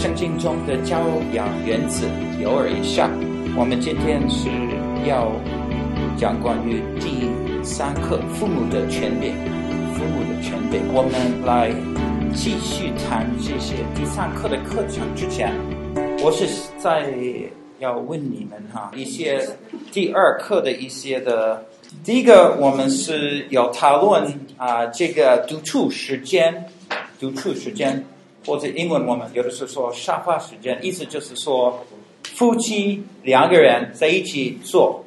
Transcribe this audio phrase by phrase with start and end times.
[0.00, 0.98] 圣经中的教
[1.34, 2.06] 养原则
[2.40, 3.10] 有二以上。
[3.54, 4.48] 我们今天是
[5.06, 5.30] 要
[6.16, 7.28] 讲关于第
[7.62, 9.34] 三课父母的权柄。
[9.92, 11.70] 父母的权柄，我们来
[12.34, 15.52] 继续谈这些第三课的课程之前，
[16.24, 16.46] 我是
[16.78, 17.12] 在
[17.78, 19.46] 要问你们哈一些
[19.92, 21.66] 第二课的一些的。
[22.02, 26.64] 第一个，我们是有讨论啊，这个独处时间，
[27.20, 28.02] 独处时间。
[28.46, 31.84] 或者英文我们有的时候说沙发时间，意思就是说
[32.22, 35.04] 夫妻两个人在一起坐，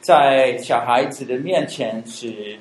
[0.00, 2.58] 在小孩子的面前是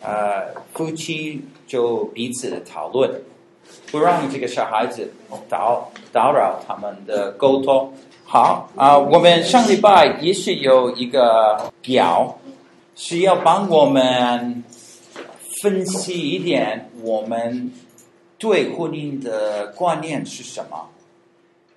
[0.00, 3.22] 呃夫妻就彼此的讨论，
[3.90, 5.12] 不让这个小孩子
[5.48, 5.78] 打
[6.10, 7.92] 打扰他们的沟通。
[8.24, 12.38] 好啊，我们上礼拜也是有一个表，
[12.96, 14.64] 是要帮我们
[15.62, 17.70] 分析一点我们。
[18.42, 20.88] 对婚姻的观念是什么？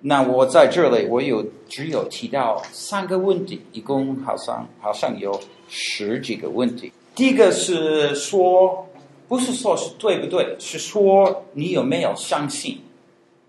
[0.00, 6.92] 那我在这里，我有只有提到三个问题，一共好像好像有十几个问题。
[7.14, 8.88] 第一个是说，
[9.28, 12.80] 不是说是对不对，是说你有没有相信，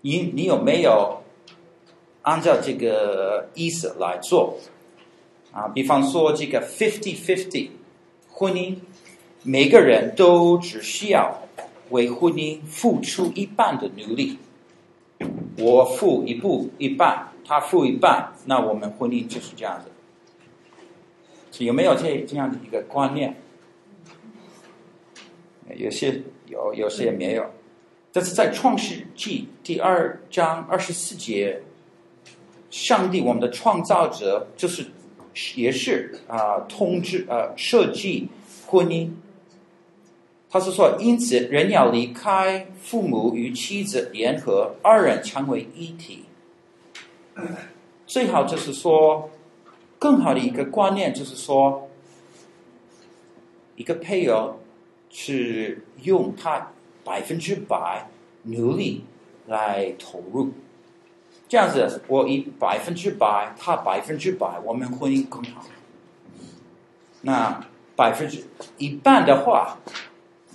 [0.02, 1.20] 你你有没有
[2.22, 4.56] 按照这个意思来做
[5.50, 5.66] 啊？
[5.66, 7.70] 比方说这个 fifty-fifty
[8.30, 8.76] 婚姻，
[9.42, 11.42] 每个人都只需要。
[11.90, 14.38] 为婚姻付出一半的努力，
[15.58, 19.90] 我付一步一半，他付一半，那我们婚姻就是这样子。
[21.64, 23.34] 有没有这这样的一个观念？
[25.76, 27.44] 有些有，有些没有。
[28.12, 31.60] 但是在创世纪第二章二十四节，
[32.70, 34.86] 上帝我们的创造者就是
[35.56, 38.28] 也是啊、通知呃设计
[38.66, 39.10] 婚姻。
[40.50, 46.24] 他是说，因此人要离开父母与妻子联合，二人成为一体。
[48.06, 49.28] 最好就是说，
[49.98, 51.90] 更好的一个观念就是说，
[53.76, 54.58] 一个配偶
[55.10, 56.72] 是用他
[57.04, 58.08] 百分之百
[58.44, 59.04] 努力
[59.46, 60.52] 来投入，
[61.46, 65.66] 这样子我以百分之百，他百分之百，我们婚姻更好。
[67.20, 67.62] 那
[67.94, 68.44] 百分之
[68.78, 69.76] 一半的话。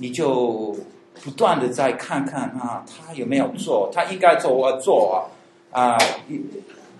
[0.03, 0.75] 你就
[1.23, 3.89] 不断的再看看啊，他有没有做？
[3.93, 5.25] 他应该做，我做
[5.71, 5.97] 啊，啊，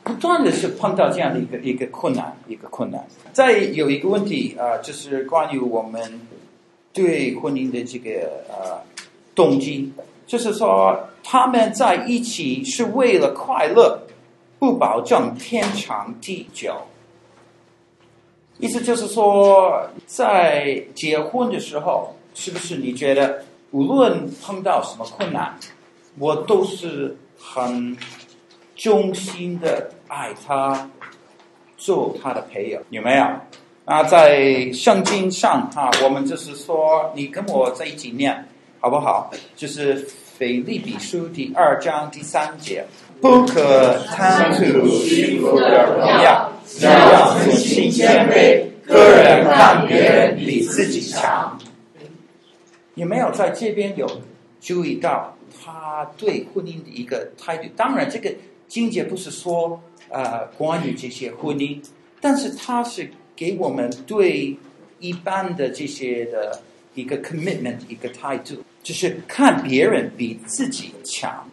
[0.05, 3.05] 不断的是碰到这样的一个一个困难，一个困难。
[3.33, 6.21] 再有一个问题啊，就是关于我们
[6.93, 8.79] 对婚姻的这个啊
[9.35, 9.91] 动机，
[10.25, 13.99] 就是说他们在一起是为了快乐，
[14.59, 16.73] 不保证天长地久。
[18.59, 22.15] 意思就是说，在结婚的时候。
[22.33, 25.57] 是不是你觉得无论碰到什么困难，
[26.17, 27.97] 我都是很
[28.75, 30.89] 衷心的爱他，
[31.77, 33.25] 做他的朋友，有没有？
[33.85, 38.47] 啊，在圣经上哈，我们就是说，你跟我在一起念
[38.79, 39.29] 好不好？
[39.55, 40.07] 就是
[40.37, 42.85] 腓立比书第二章第三节，
[43.19, 46.49] 不可贪图虚浮的荣耀，
[46.81, 51.52] 要存心谦卑，个人看别人比自己强。
[52.95, 54.07] 也没有在这边有
[54.61, 57.69] 注意到他对婚姻的一个态度？
[57.75, 58.33] 当然，这个
[58.67, 61.83] 经节不是说呃关于这些婚姻，
[62.21, 64.55] 但是他是给我们对
[64.99, 66.61] 一般的这些的
[66.93, 71.49] 一个 commitment 一个态度，就是看别人比自己强，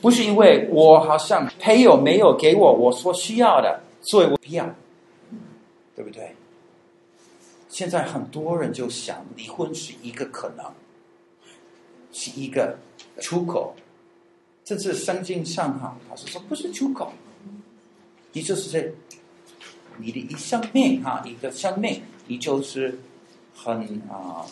[0.00, 4.72] 不是因为我好像配偶没有给我我所需要的，所以我不要，
[5.96, 6.34] 对不对？
[7.80, 10.70] 现在很多人就想离婚是一个可能，
[12.12, 12.76] 是一个
[13.22, 13.74] 出口，
[14.62, 17.10] 这是圣经上哈，他是说不是出口，
[18.34, 18.92] 你就是这，
[19.96, 22.98] 你的一生命哈，一个生命，你就是
[23.54, 24.44] 很啊、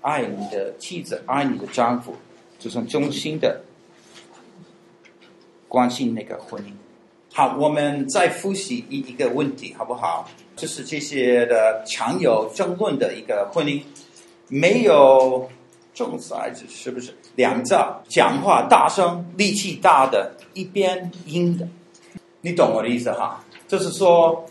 [0.00, 2.16] 爱你的妻子，爱你的丈夫，
[2.58, 3.64] 就是衷心的
[5.68, 6.72] 关心那个婚姻。
[7.38, 10.28] 好，我们再复习一一个问题，好不好？
[10.56, 13.80] 就是这些的常有争论的一个婚姻，
[14.48, 15.48] 没有
[15.94, 17.14] 重孩子是不是？
[17.36, 21.68] 两造讲话大声、力气大的，一边阴的，
[22.40, 23.44] 你懂我的意思哈？
[23.68, 24.44] 就是说，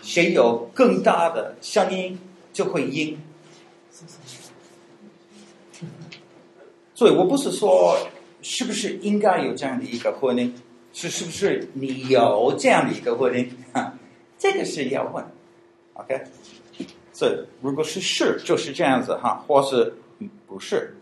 [0.00, 2.16] 谁有更大的声音
[2.52, 3.18] 就会阴。
[6.94, 7.98] 所以我不是说
[8.40, 10.52] 是不是应该有这样的一个婚姻。
[11.00, 13.48] 是是不是你有这样的一个婚姻？
[14.36, 15.24] 这个是要问
[15.94, 16.24] ，OK？
[17.12, 19.94] 所以如果是是，就是这样子哈，或是
[20.48, 20.96] 不是。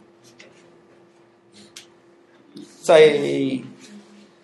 [2.82, 3.18] 在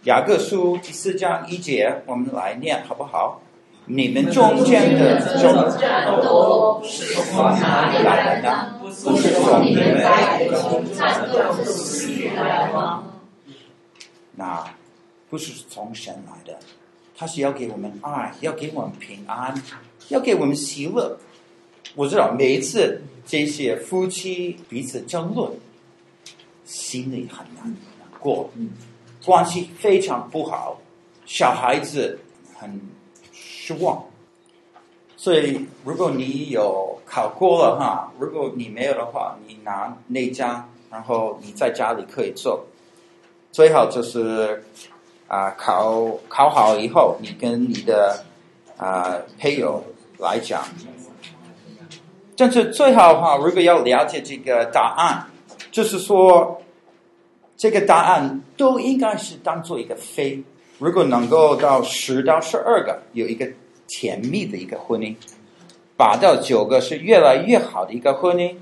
[0.04, 3.42] 雅各书第四章一节，我们来念好不好？
[3.84, 5.52] 你们中间的争
[6.22, 8.80] 斗是从哪里来的呢？
[8.80, 11.42] 不是从你们在中战斗
[12.06, 13.04] 里来的吗？
[14.34, 14.64] 那
[15.32, 16.58] 不是从神来的，
[17.16, 19.54] 他是要给我们爱，要给我们平安，
[20.10, 21.18] 要给我们喜乐。
[21.94, 25.50] 我知道每一次这些夫妻彼此争论，
[26.66, 28.50] 心里很难难过，
[29.24, 30.78] 关系非常不好，
[31.24, 32.18] 小孩子
[32.58, 32.78] 很
[33.32, 34.04] 失望。
[35.16, 42.66] 所以如果你有考过了哈，如果你没有的话，你拿那张，然后你在家里可以做。
[43.50, 44.64] 最好就是
[45.32, 48.22] 啊，考考好以后，你跟你的
[48.76, 49.82] 啊配偶
[50.18, 50.62] 来讲。
[52.36, 55.30] 但是最好的话，如果要了解这个答案，
[55.70, 56.60] 就是说
[57.56, 60.44] 这个答案都应该是当做一个非。
[60.78, 63.48] 如果能够到十到十二个，有一个
[63.88, 65.14] 甜蜜的一个婚姻；
[65.96, 68.56] 八到九个是越来越好的一个婚姻；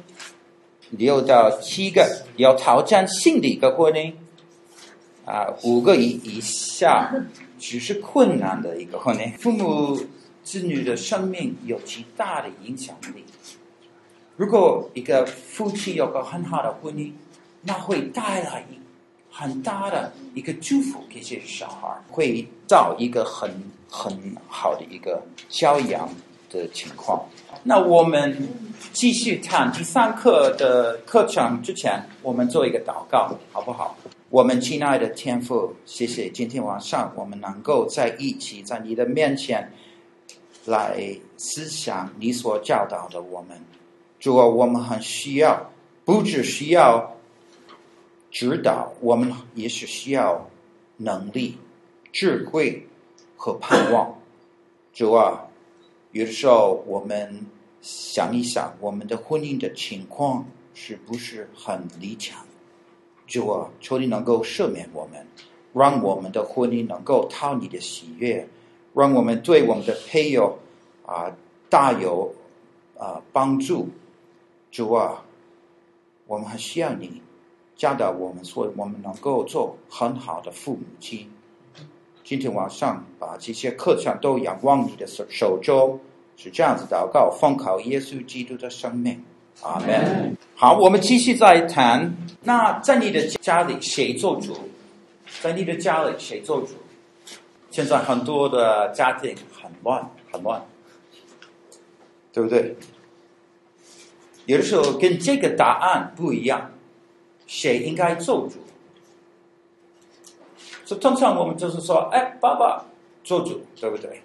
[0.90, 4.12] 六到七个有挑战性的一个婚姻。
[5.24, 7.12] 啊，五个以以下
[7.58, 9.32] 只是困难的一个婚姻。
[9.38, 10.00] 父母
[10.42, 13.24] 子女的生命有极大的影响力。
[14.36, 17.12] 如果一个夫妻有个很好的婚姻，
[17.62, 18.64] 那会带来
[19.30, 23.50] 很大的一个祝福给这些小孩，会造一个很
[23.90, 26.08] 很好的一个教养
[26.50, 27.22] 的情况。
[27.62, 28.48] 那我们
[28.94, 33.94] 继续谈第三课的课程之前，我们做一个祷告，好不好？
[34.30, 39.72] 我们亲爱的天父，谢谢今天晚上我们能够在一起，在你的面前
[40.66, 43.60] 来思想你所教导的我们。
[44.20, 45.72] 主啊，我们很需要，
[46.04, 47.16] 不只需要
[48.30, 50.48] 指导，我们也是需要
[50.98, 51.58] 能力、
[52.12, 52.86] 智慧
[53.36, 54.16] 和盼望。
[54.94, 55.48] 主啊，
[56.12, 57.44] 有时候我们
[57.82, 62.36] 想一想，我们的婚姻的情况是不是很理想？
[63.30, 65.24] 主啊，求你能够赦免我们，
[65.72, 68.48] 让我们的婚姻能够讨你的喜悦，
[68.92, 70.58] 让我们对我们的配偶
[71.06, 71.30] 啊
[71.68, 72.34] 大有
[72.98, 73.88] 啊帮助。
[74.72, 75.24] 主啊，
[76.26, 77.22] 我们很需要你
[77.76, 81.30] 教导我们，所以我们能够做很好的父母亲。
[82.24, 86.00] 今天晚上把这些课程都仰望你的手手中，
[86.36, 89.24] 是这样子祷告，奉靠耶稣基督的生命。
[89.62, 90.36] 阿门。
[90.54, 92.14] 好，我们继续再谈。
[92.42, 94.56] 那在你的家里谁做主？
[95.42, 96.68] 在你的家里谁做主？
[97.70, 100.64] 现在很多的家庭很乱，很乱，
[102.32, 102.76] 对不对？
[104.46, 106.72] 有的时候跟这个答案不一样，
[107.46, 108.56] 谁应该做主？
[110.84, 112.84] 所以通常我们就是说，哎，爸爸
[113.22, 114.22] 做主，对不对？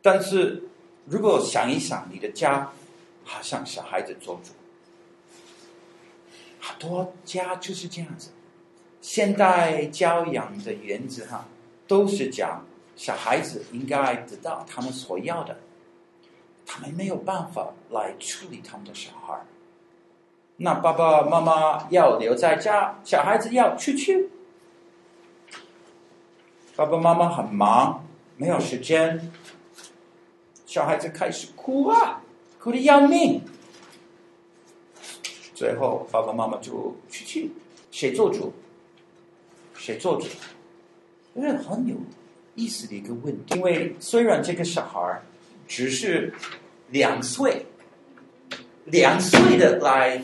[0.00, 0.62] 但是
[1.06, 2.70] 如果想一想，你的家。
[3.24, 4.52] 好像小孩子做主，
[6.60, 8.30] 很多家就是这样子。
[9.00, 11.46] 现代教养的原则哈，
[11.88, 12.64] 都是讲
[12.94, 15.58] 小孩子应该得到他们所要的，
[16.64, 19.40] 他们没有办法来处理他们的小孩。
[20.58, 24.30] 那爸爸妈妈要留在家，小孩子要出去。
[26.76, 28.04] 爸爸妈妈很忙，
[28.36, 29.32] 没有时间，
[30.64, 32.22] 小孩子开始哭啊。
[32.62, 33.42] 哭得要命，
[35.52, 36.70] 最后爸爸妈妈就
[37.10, 37.50] 出去，
[37.90, 38.52] 谁做主？
[39.74, 40.28] 谁做主？
[41.34, 41.96] 因为很有
[42.54, 43.56] 意思的一个问题。
[43.56, 45.20] 因为虽然这个小孩
[45.66, 46.32] 只是
[46.90, 47.66] 两岁，
[48.84, 50.22] 两岁的来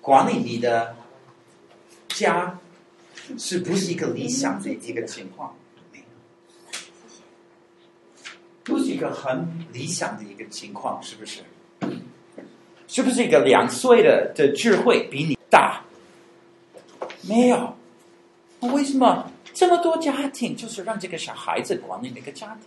[0.00, 0.96] 管理你的
[2.08, 2.58] 家，
[3.38, 5.54] 是不是一个理想的一个情况？
[8.64, 11.42] 不是一个很理想的一个情况，是不是？
[12.92, 15.82] 是不是一个两岁的的智慧比你大？
[17.22, 17.72] 没有。
[18.60, 22.66] 为什么这么多家庭就是让这个小孩子管理那个家庭？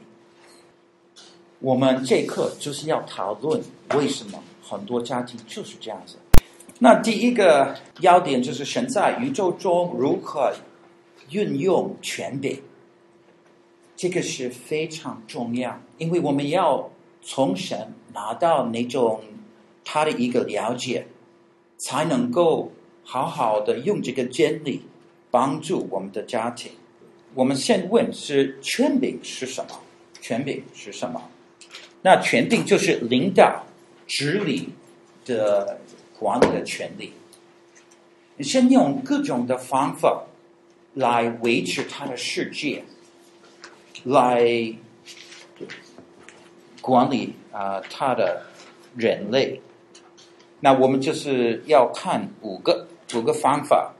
[1.59, 3.61] 我们这课就是要讨论
[3.95, 6.15] 为什么很多家庭就是这样子。
[6.79, 10.51] 那第一个要点就是神在宇宙中如何
[11.29, 12.59] 运用权柄。
[13.95, 16.89] 这个是非常重要，因为我们要
[17.21, 19.21] 从神拿到那种
[19.85, 21.07] 他的一个了解，
[21.77, 22.73] 才能够
[23.03, 24.81] 好好的用这个真理
[25.31, 26.73] 帮助我们的家庭。
[27.35, 29.79] 我们先问是权柄是什么？
[30.19, 31.29] 权柄是什么？
[32.01, 33.63] 那权柄就是领导、
[34.07, 34.69] 治理
[35.23, 35.79] 的
[36.17, 37.13] 管理的权利。
[38.37, 40.25] 你先用各种的方法
[40.93, 42.83] 来维持他的世界，
[44.03, 44.73] 来
[46.81, 48.47] 管理啊、他的
[48.95, 49.61] 人类。
[50.65, 53.93] 那我们就是要看五个五个方法。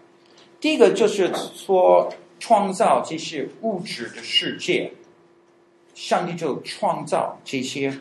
[0.59, 4.91] 第一个就是说，创造这些物质的世界，
[5.93, 7.99] 上帝就创造这些，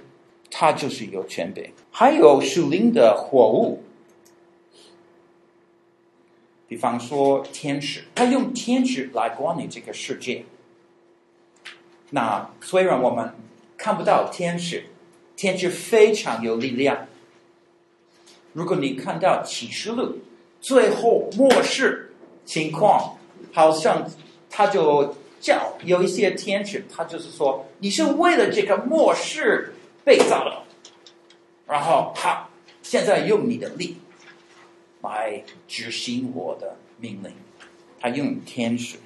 [0.51, 1.71] 他就是有权柄。
[1.91, 3.83] 还有属灵的活物，
[6.67, 10.47] 比方说天使，他用天使来管理这个世界。
[12.09, 13.35] 那虽然我们
[13.77, 14.87] 看不到天使，
[15.37, 17.09] 天使非常有力量。
[18.55, 20.19] 如果你看到启示录
[20.61, 22.15] 最后末世
[22.47, 23.19] 情况，
[23.53, 24.11] 好像
[24.49, 30.63] 他就叫有一些天使，他就是说，你是为了这个末世被造的。
[31.67, 32.49] 然后他
[32.83, 33.97] 现在用你的力
[35.03, 37.33] 来执行我的命令，
[38.01, 38.97] 他用天使，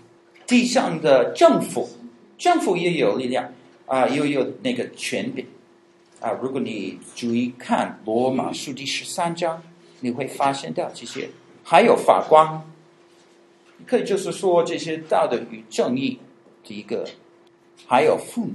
[0.47, 1.89] 地上的政府，
[2.37, 3.53] 政府也有力量
[3.87, 5.47] 啊，又有那个权柄
[6.21, 6.33] 啊。
[6.41, 9.63] 如果你注意看罗马书第十三章，
[10.01, 11.31] 你会发现到这些，
[11.65, 12.63] 还有法官，
[13.87, 16.19] 可以就是说这些道德与正义
[16.65, 17.09] 的一个，
[17.87, 18.55] 还有父母，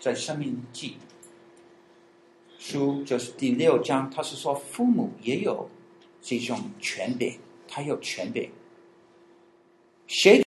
[0.00, 0.96] 在生命记。
[2.58, 5.70] 书就是第六章，他是说父母也有
[6.20, 8.50] 这种权柄，他有权柄。
[10.06, 10.44] 谁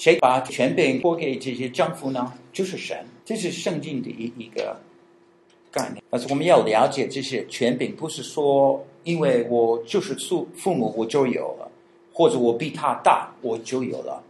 [0.00, 2.32] 谁把权柄托给这些丈夫呢？
[2.54, 4.80] 就是神，这是圣经的一一个
[5.70, 6.02] 概念。
[6.08, 11.70] 但是我们要了解这些权柄，不是说因为我就是父父母我就有了，
[12.14, 14.24] 或者我比他大我就有了，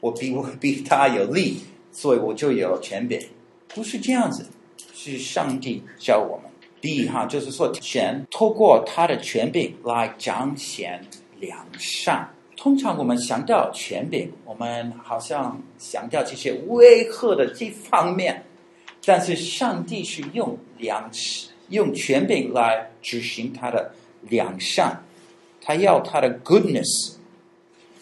[0.00, 1.56] 我比我比他有力。
[1.92, 3.18] 所以我就有权柄，
[3.68, 4.44] 不是这样子，
[4.92, 6.50] 是上帝教我们。
[6.78, 11.02] 第一哈，就是说，神透过他的权柄来彰显
[11.40, 12.28] 良善。
[12.56, 18.44] 通常我们想到权柄，我们好像想到这些威吓的这方面，
[19.04, 21.10] 但是上帝是用良
[21.68, 25.04] 用权柄来执行他的良善，
[25.60, 27.16] 他要他的 goodness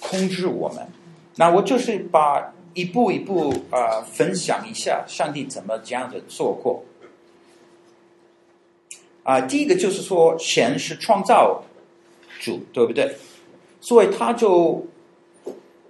[0.00, 0.86] 控制我们。
[1.36, 2.52] 那我就是把。
[2.76, 6.84] 一步一步啊、分享一下上帝怎么这样子做过。
[9.22, 11.62] 啊、第一个就是说，神是创造
[12.40, 13.14] 主，对不对？
[13.84, 14.86] 所以他就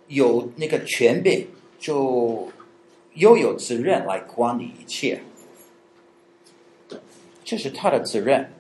[0.09, 1.47] 有那个权柄，
[1.79, 2.49] 就
[3.13, 5.23] 又有责任来管理一切，
[7.45, 8.51] 这是他的责任。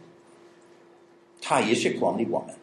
[1.42, 2.54] 他也是管理我们。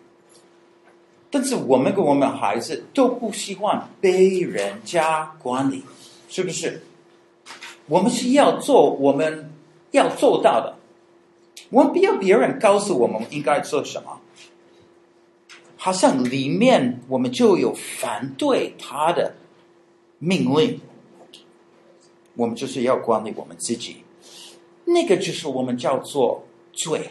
[1.30, 5.84] 但是我们跟我们孩子都不希望被人家管理，
[6.30, 6.82] 是不是？
[7.88, 9.52] 我们是要做我们
[9.92, 10.78] 要做到的，
[11.70, 14.21] 我们不要别人告诉我们应该做什么，
[15.84, 19.34] 好像里面我们就有反对他的
[20.20, 20.80] 命令，
[22.36, 24.04] 我们就是要管理我们自己，
[24.86, 27.10] 那个就是我们叫做罪，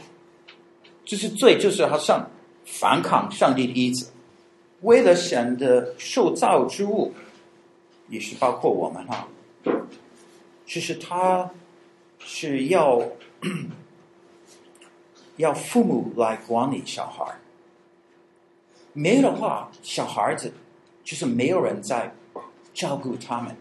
[1.05, 2.31] 就是罪，就是好像。
[2.65, 4.07] 反抗上帝的意志，
[4.83, 7.13] 为了神的受造之物，
[8.09, 9.27] 也是包括我们哈。
[10.65, 11.51] 其实他
[12.21, 13.03] 是要
[15.37, 17.25] 要父母来管理小孩，
[18.93, 20.53] 没有的话，小孩子
[21.05, 22.15] 就是没有人在
[22.75, 23.57] 照顾他们。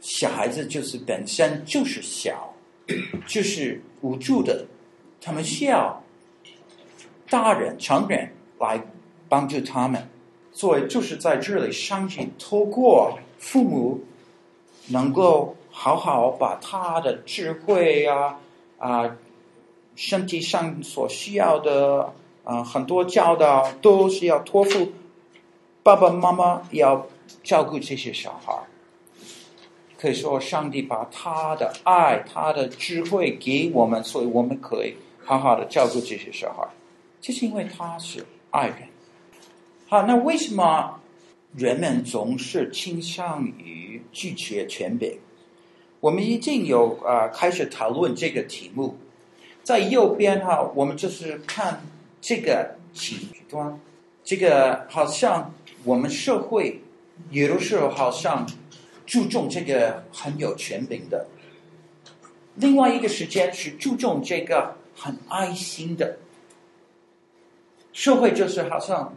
[0.00, 2.54] 小孩子就是本身就是小，
[3.26, 4.66] 就是无助的，
[5.20, 6.02] 他们需要。
[7.28, 8.82] 大人、成人来
[9.28, 10.08] 帮助他们，
[10.50, 14.00] 所以就是在这里，相信透过父母，
[14.88, 18.40] 能够好好把他的智慧啊
[18.78, 19.16] 啊，
[19.94, 22.12] 身体上所需要的
[22.44, 24.92] 啊很多教导，都是要托付
[25.82, 27.06] 爸爸妈妈要
[27.42, 28.54] 照顾这些小孩。
[29.98, 36.66] 可以说，上帝把他的爱、他的智慧给我们，所以我们可以好好的照顾这些小孩。
[37.20, 38.76] 就是因为他是爱人。
[39.88, 40.98] 好，那为什么
[41.54, 45.18] 人们总是倾向于拒绝权柄？
[46.00, 48.96] 我们已经有啊、开始讨论这个题目。
[49.62, 51.82] 在右边哈，我们就是看
[52.20, 53.80] 这个极端，
[54.22, 56.82] 这个好像我们社会
[57.30, 58.46] 有的时候好像
[59.06, 61.26] 注重这个很有权柄的，
[62.56, 66.18] 另外一个时间是注重这个很爱心的。
[67.92, 69.16] 社会就是好像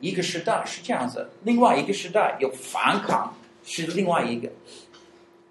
[0.00, 4.50] 一个时代是这样子，另外一个时代有反抗是另外一个。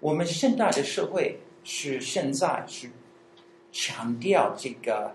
[0.00, 2.90] 我们现代的社会是现在是
[3.72, 5.14] 强调这个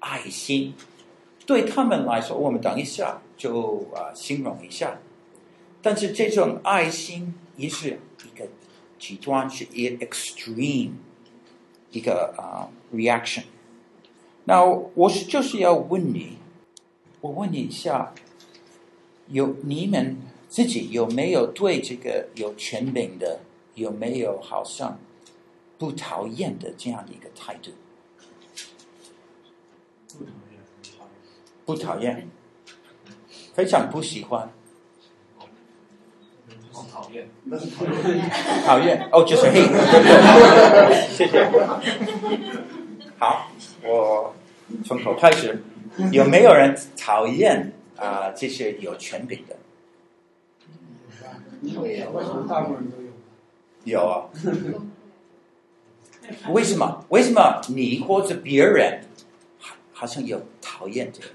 [0.00, 0.74] 爱心，
[1.48, 4.98] 对他们来说，我们等一下就啊、形容一下。
[5.80, 8.46] 但是这种爱心也是一个
[8.98, 10.90] 极端，是一个 extreme
[11.90, 13.44] 一个啊、reaction。
[14.44, 16.36] 那我是就是要问你，
[17.22, 18.12] 我问你一下，
[19.28, 20.18] 有你们
[20.50, 23.40] 自己有没有对这个有权柄的，
[23.74, 25.00] 有没有好像
[25.78, 27.70] 不讨厌的这样的一个态度？
[33.54, 34.50] 非常不喜欢。
[36.92, 37.28] 讨厌，
[38.64, 39.62] 讨厌 哦，就是嘿，
[41.10, 41.48] 谢谢。
[43.18, 43.50] 好，
[43.82, 44.34] 我
[44.84, 45.62] 从头开始。
[46.12, 48.32] 有没有人讨厌啊、呃？
[48.32, 49.56] 这些有权柄的？
[53.84, 54.28] 有啊。
[56.50, 57.04] 为什么？
[57.08, 59.00] 为什么你或者别人
[59.92, 61.28] 好像有讨厌这个？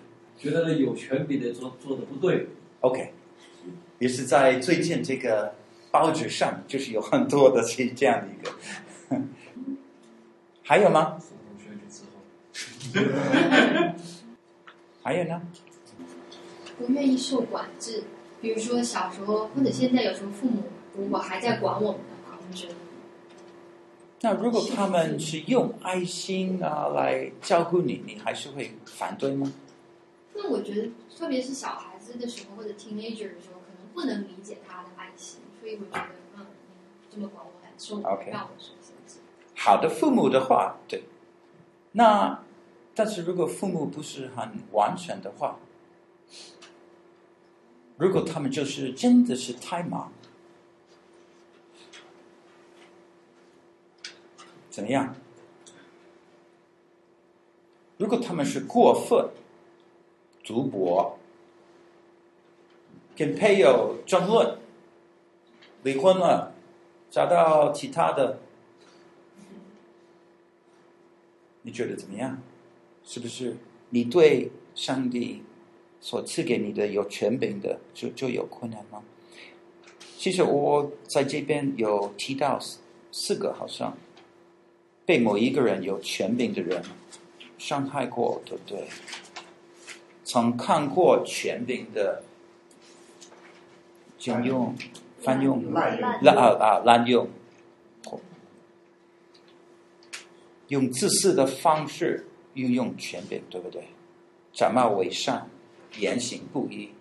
[0.43, 2.47] 觉得有权柄的做做的不对。
[2.81, 3.13] OK。
[3.99, 5.55] 也是在最近这个
[5.89, 8.51] 报纸上，就是有很多的这这样的一个，
[10.61, 11.17] 还有吗？
[15.01, 15.41] 还有呢？
[16.77, 18.03] 不愿意受管制，
[18.41, 20.63] 比如说小时候或者现在，有时候父母
[20.97, 22.73] 如果还在管我们的话，我们觉得。
[24.19, 29.53] 那如果他们是用爱心啊来照顾你，你还是会反对吗？
[30.35, 33.59] 那我觉得，特别是小孩子的时候或者 teenager 的时候。
[33.63, 36.47] 可能不能理解他的爱心，所以我觉得，嗯，
[37.11, 39.19] 这么管我感受.让我受限制。
[39.55, 41.03] 好的父母的话，对。
[41.91, 42.43] 那，
[42.95, 45.59] 但是如果父母不是很完全的话，
[47.97, 50.11] 如果他们就是真的是太忙，
[54.71, 55.15] 怎么样？
[57.97, 59.29] 如果他们是过分，
[60.43, 61.17] 赌博。
[63.15, 64.57] 跟配偶争论，
[65.83, 66.53] 离婚了，
[67.11, 68.39] 找到其他的，
[71.61, 72.41] 你觉得怎么样？
[73.03, 73.57] 是不是
[73.91, 75.43] 你对上帝
[76.01, 79.03] 所赐给你的有权柄的就就有困难吗？
[80.17, 82.59] 其实我在这边有提到
[83.11, 83.95] 四个，好像
[85.05, 86.81] 被某一个人有权柄的人
[87.59, 88.87] 伤害过，对不对？
[90.23, 92.23] 曾看过权柄的。
[94.25, 94.73] 滥用、
[95.21, 97.27] 泛用、滥啊啊滥用，
[100.69, 103.83] 用自私的方式运用权柄，对不对？
[104.53, 105.49] 假冒伪善，
[105.99, 106.91] 言行不一。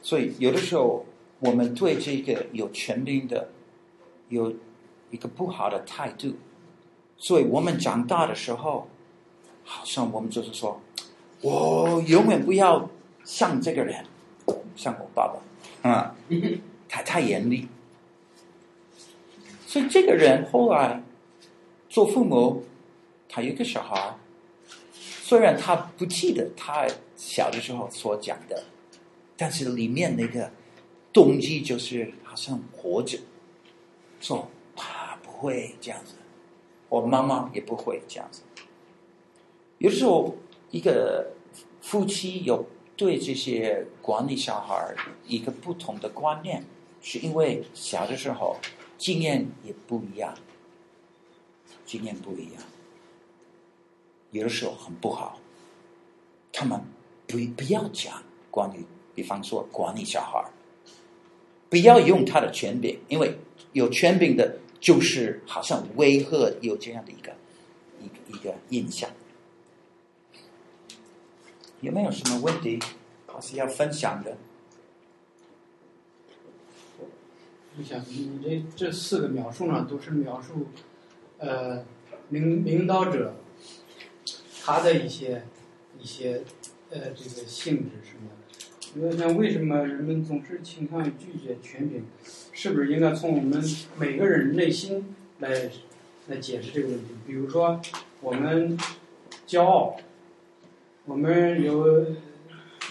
[0.00, 1.04] 所以有的时候，
[1.40, 3.48] 我们对这个有权柄的
[4.28, 4.54] 有
[5.10, 6.36] 一个不好的态度。
[7.18, 8.88] 所以我们长大的时候，
[9.64, 10.80] 好像我们就是说，
[11.42, 12.88] 我永远不要
[13.24, 14.04] 像这个人，
[14.74, 15.90] 像我爸爸。
[15.90, 16.14] 啊，
[16.88, 17.66] 他太严厉，
[19.66, 21.02] 所以这个人后来
[21.88, 22.64] 做父母，
[23.28, 24.16] 他有一个小孩，
[24.94, 28.62] 虽然他不记得他小的时候所讲的，
[29.36, 30.52] 但是里面那个
[31.12, 33.18] 动机就是好像活着，
[34.20, 36.14] 说他不会这样子，
[36.88, 38.42] 我妈妈也不会这样子。
[39.78, 40.36] 有时候
[40.72, 41.30] 一个
[41.80, 42.66] 夫妻有。
[42.94, 44.94] 对这些管理小孩
[45.26, 46.62] 一个不同的观念，
[47.00, 48.58] 是因为小的时候
[48.98, 50.36] 经验也不一样，
[51.84, 52.62] 经验不一样，
[54.30, 55.40] 有的时候很不好。
[56.52, 56.78] 他们
[57.26, 60.44] 不不要讲管理，比方说管理小孩，
[61.70, 63.36] 不要用他的权柄，因为
[63.72, 67.34] 有权柄的，就是好像威吓有这样的一个
[68.00, 69.10] 一个一个印象。
[71.82, 72.78] 有没有什么问题？
[73.26, 74.36] 还是要分享的。
[77.76, 80.68] 我想你这这四个描述呢，都是描述，
[81.38, 81.84] 呃，
[82.28, 83.34] 领领导者
[84.62, 85.44] 他的一些
[85.98, 86.44] 一些
[86.90, 89.08] 呃这个性质什么的。
[89.08, 92.04] 我想为什么人们总是倾向于拒绝权柄？
[92.52, 93.60] 是不是应该从我们
[93.98, 95.68] 每个人内心来
[96.28, 97.06] 来解释这个问题？
[97.26, 97.80] 比如说，
[98.20, 98.78] 我们
[99.48, 99.96] 骄傲。
[101.04, 102.06] 我们有，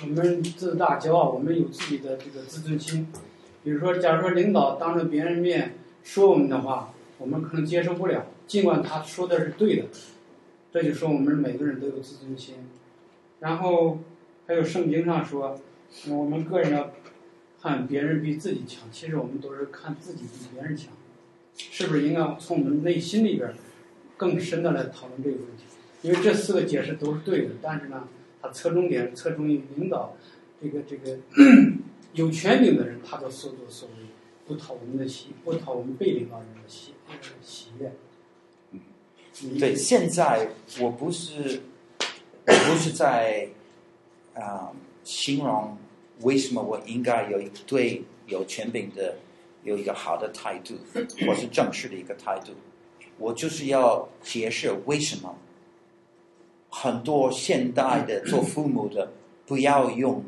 [0.02, 3.08] 我们自大骄傲，我们有自己的这个自尊心。
[3.64, 9.86] 比如说，假如说领导当着别人面说我们的话，我们可能接受不了，尽管他说的是对的。
[10.74, 12.56] 这就说我们每个人都有自尊心。
[13.40, 14.00] 然后
[14.46, 15.58] 还有圣经上说，
[16.10, 16.92] 我们个人要
[17.62, 20.92] 看别人比自己强，其实我们都是看自己比别人强。
[21.56, 23.54] 是不是应该从我们内心里边
[24.18, 25.64] 更深的来讨论这个问题？
[26.02, 28.08] 因为这四个解释都是对的，但是呢，
[28.42, 30.16] 他侧重点侧重于领导
[30.62, 31.18] 这个这个
[32.14, 33.96] 有权柄的人，他的所作所为
[34.48, 36.94] 不讨我们的喜，不讨我们被领导人的喜
[37.42, 37.92] 喜悦。
[38.72, 38.80] 嗯，
[39.60, 41.62] 对，现在我不是
[42.46, 43.48] 不是在
[44.34, 44.72] 啊、
[45.04, 45.78] 形容
[46.22, 49.18] 为什么我应该有一对有权柄的
[49.64, 50.76] 有一个好的态度，
[51.26, 52.54] 或是正式的一个态度。
[53.18, 55.38] 我就是要解释为什么
[56.74, 59.12] 很多现代的做父母的
[59.46, 60.24] 不要用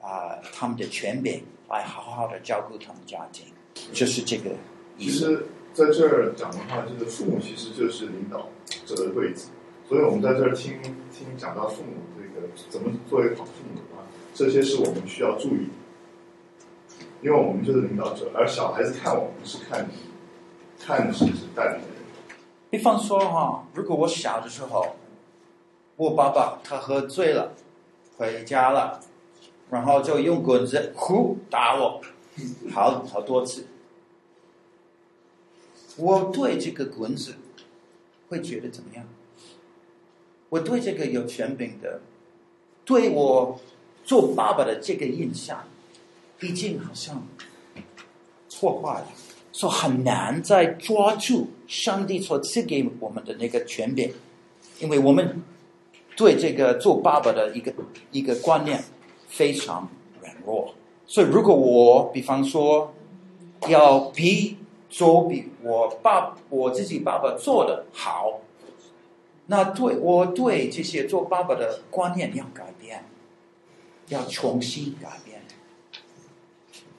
[0.00, 3.46] 啊、呃、他们的权柄来好好的照顾他们家庭，
[3.92, 4.50] 就是这个
[4.98, 5.10] 意思。
[5.10, 8.48] 其实在这儿讲的话，这个父母其实就是领导
[8.84, 9.44] 者的位置，
[9.88, 14.02] 所以我们在这儿听听讲到父母这个怎么作为好父母的话，
[14.34, 19.94] 这些是我们需要注意的，因为我们就是领导者，而小孩子看我们是看你，
[20.84, 21.96] 看的是是带领的人。
[22.68, 24.96] 比方说哈，如果我小的时候，
[26.00, 27.52] 我爸爸他喝醉了，
[28.16, 29.00] 回家了，
[29.70, 32.00] 然后就用棍子呼打我，
[32.72, 33.66] 好好多次，
[35.98, 37.34] 我对这个棍子
[38.30, 39.04] 会觉得怎么样？
[40.48, 42.00] 我对这个有权柄的，
[42.86, 43.60] 对我
[44.02, 45.68] 做爸爸的这个印象，
[46.38, 47.22] 毕竟好像
[48.58, 49.06] 破坏了。
[49.52, 54.14] 说很难再抓住上帝所赐给我们的那个权柄，
[54.78, 55.42] 因为我们
[56.16, 57.72] 对这个做爸爸的一个
[58.10, 58.82] 一个观念
[59.28, 59.88] 非常
[60.20, 60.74] 软弱。
[61.06, 62.94] 所以，如果我比方说
[63.68, 64.56] 要比
[64.88, 68.40] 做比我爸我自己爸爸做的好，
[69.46, 73.04] 那对我对这些做爸爸的观念要改变，
[74.08, 75.40] 要重新改变。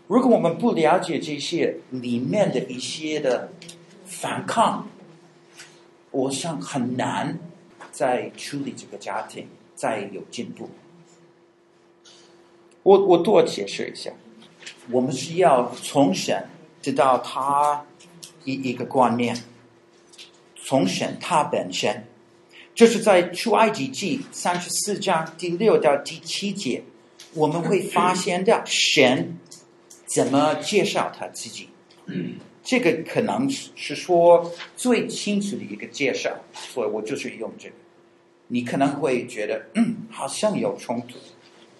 [0.08, 3.50] 如果我们不了解这些里面的一些的
[4.06, 4.90] 反抗，
[6.12, 7.40] 我想很难
[7.92, 10.70] 再处理这个家庭，再有进步。
[12.84, 14.12] 我我多解释一下，
[14.90, 16.48] 我们是要重审
[16.82, 17.86] 知道他
[18.44, 19.38] 一一个观念，
[20.56, 22.08] 重审他本身，
[22.74, 26.84] 就是在出埃及记三十四章第六到第七节，
[27.34, 29.38] 我们会发现的神。
[30.14, 31.70] 怎么介绍他自己？
[32.64, 37.76] 这个可能是是说最清楚的一个介绍，所以我就是用这个。
[38.48, 41.18] 你可能会觉得，嗯，好像有冲突。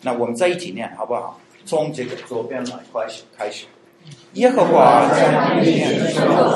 [0.02, 1.40] 那我们在一起念好不好？
[1.64, 3.66] 从这个左边来开始，开始。
[4.34, 6.00] 耶和华在他面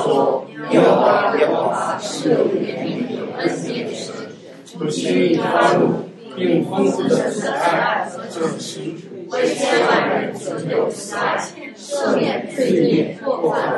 [0.03, 4.15] 说：“耶和华，耶和华是有怜悯、恩典的神，
[4.79, 8.79] 不轻易发怒，并丰富的慈爱和诚实，
[9.27, 11.37] 为千万人存留慈爱。”
[11.77, 13.69] 赦免罪孽、过犯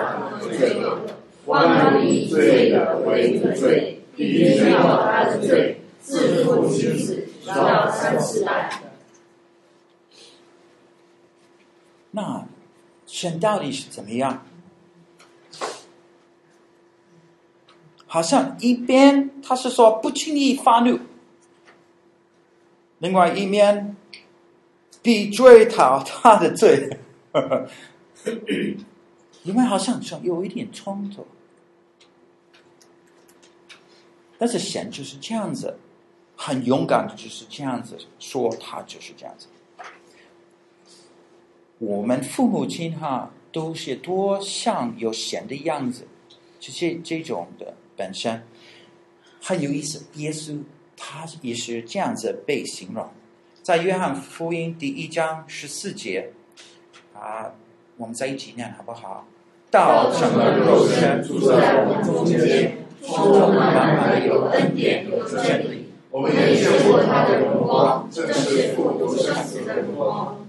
[0.50, 1.00] 罪恶，
[1.46, 8.84] 光他以罪的为无罪，必追讨他的罪，自父及子，直到三四代。
[12.12, 12.46] 那
[13.06, 14.46] 神到底是怎么样？
[18.10, 20.98] 好像一边他是说不轻易发怒，
[23.00, 23.98] 另外一面
[25.02, 26.98] 必追讨他的罪。
[29.48, 31.26] 因为好像说有一点冲突，
[34.38, 35.80] 但是神就是这样子，
[36.36, 39.48] 很勇敢的就是这样子说，他就是这样子。
[41.78, 46.06] 我们父母亲哈都是多像有神的样子，
[46.60, 48.44] 就是这种的本身
[49.42, 50.08] 很有意思。
[50.16, 50.62] 耶稣
[50.98, 53.10] 他也是这样子被形容，
[53.64, 56.34] 在约翰福音第一章十四节
[57.14, 57.54] 啊。
[58.00, 59.26] 我们在一起念好不好？
[59.70, 65.92] 道成了肉身，住在我们中间，充充满满的有恩典，有真理。
[66.10, 70.40] 我们也见过他的荣光，正是复活生死的荣光。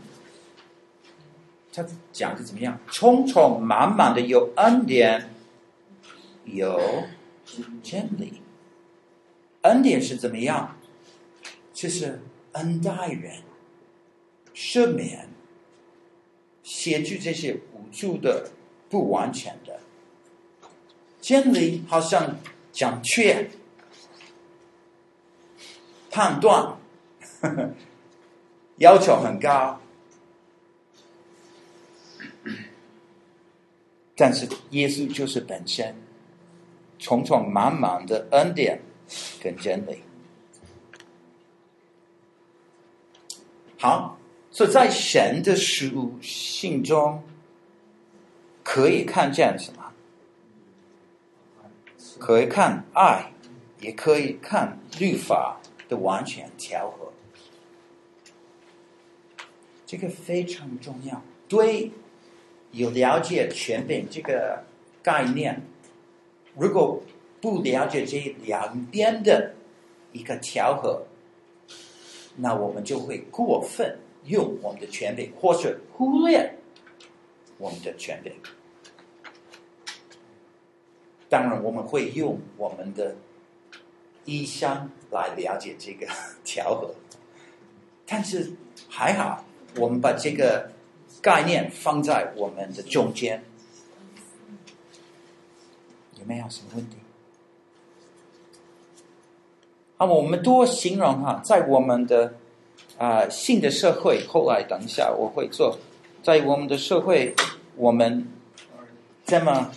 [1.72, 2.78] 他讲的怎么样？
[2.90, 5.30] 充充满满的有恩典，
[6.44, 6.80] 有
[7.82, 8.40] 真理。
[9.62, 10.76] 恩典是怎么样？
[11.72, 12.20] 就是
[12.52, 13.32] 恩待人，
[14.54, 15.28] 赦免。
[16.62, 18.50] 协助这些无助的、
[18.88, 19.80] 不完全的，
[21.20, 22.36] 真理好像
[22.72, 23.50] 讲确、
[26.10, 26.76] 判断，
[27.40, 27.70] 呵 呵，
[28.76, 29.80] 要求很高，
[34.16, 35.94] 但是耶稣就是本身，
[36.98, 38.80] 充充满满的恩典
[39.42, 40.02] 跟真理。
[43.78, 44.14] 好。
[44.50, 47.22] 所以在神的属性中，
[48.70, 49.94] 可以看见什么？
[52.18, 53.32] 可以看爱，
[53.80, 57.10] 也可以看律法的完全调和。
[59.86, 61.22] 这个非常重要。
[61.48, 61.90] 对，
[62.72, 64.62] 有了解权柄这个
[65.02, 65.62] 概念，
[66.54, 67.02] 如果
[67.40, 69.54] 不了解这两边的
[70.12, 71.06] 一个调和，
[72.36, 76.58] 那我们就会过分用我们的权柄，或是忽略
[77.56, 78.30] 我们的权柄。
[81.30, 83.14] 当然，我们会用我们的
[84.24, 86.06] 意向来了解这个
[86.42, 86.94] 调和，
[88.06, 88.52] 但是
[88.88, 89.44] 还好，
[89.76, 90.70] 我们把这个
[91.20, 93.44] 概念放在我们的中间，
[96.18, 96.96] 有没有什么问题？
[99.98, 102.36] 啊，我们多形容哈，在我们的
[102.96, 105.78] 啊、呃、新的社会，后来等一下我会做，
[106.22, 107.34] 在我们的社会，
[107.76, 108.26] 我们
[109.26, 109.70] 这么。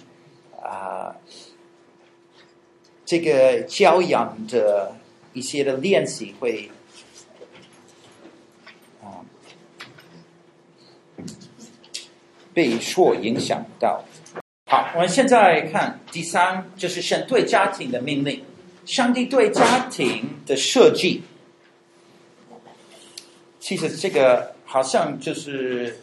[0.63, 1.15] 啊，
[3.03, 4.95] 这个教养的
[5.33, 6.69] 一些的练习会
[9.01, 9.25] 啊
[12.53, 14.03] 被受影响到。
[14.67, 18.43] 好，我们现在看第三，就是神对家庭的命令。
[18.85, 21.23] 上帝对家庭的设计，
[23.59, 25.99] 其实这个好像就是。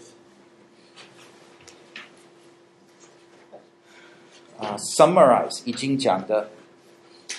[4.59, 6.51] 啊，summarize 已经讲的，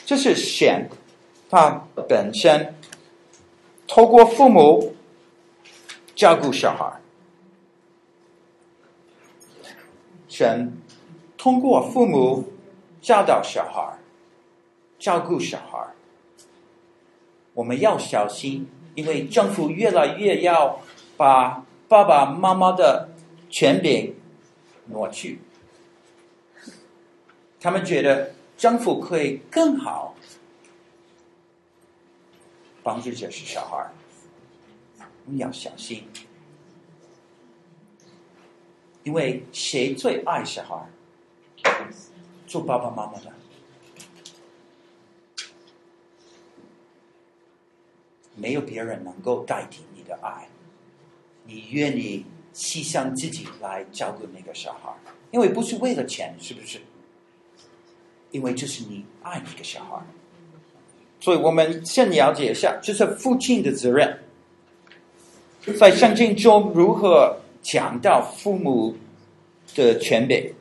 [0.05, 0.89] 就是选
[1.49, 2.75] 他本身
[3.87, 4.95] 透过父母
[6.15, 7.01] 照顾小孩，
[10.27, 10.71] 选
[11.37, 12.53] 通过父母
[13.01, 13.99] 教导小孩，
[14.97, 15.87] 照顾小孩。
[17.53, 20.79] 我们要小心，因为政府越来越要
[21.17, 23.09] 把爸爸妈妈的
[23.49, 24.15] 权柄
[24.85, 25.41] 挪去。
[27.59, 30.15] 他们觉得政府可以更好
[32.81, 33.91] 帮助这些小孩，
[35.25, 36.07] 你要小心，
[39.03, 40.89] 因为谁最爱小孩？
[42.47, 43.31] 做爸爸妈妈的，
[48.35, 50.47] 没有别人能够代替你的爱，
[51.45, 54.91] 你愿意牺牲自己来照顾那个小孩，
[55.29, 56.81] 因为不是为了钱，是不是？
[58.31, 59.97] 因为这是你爱你的小孩，
[61.19, 64.19] 所以我们先了解一下，这是父亲的责任。
[65.79, 68.95] 在圣经中如何强调父母
[69.75, 70.53] 的权柄？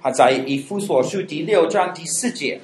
[0.00, 2.58] 他在以弗所书第六章第四节，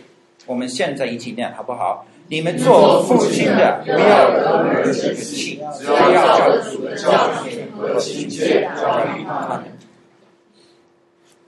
[0.47, 2.07] 我们现在一起念好不好？
[2.29, 9.77] 你们做父亲的，不要惹儿女的气，只要照主的教训和亲切教育他们。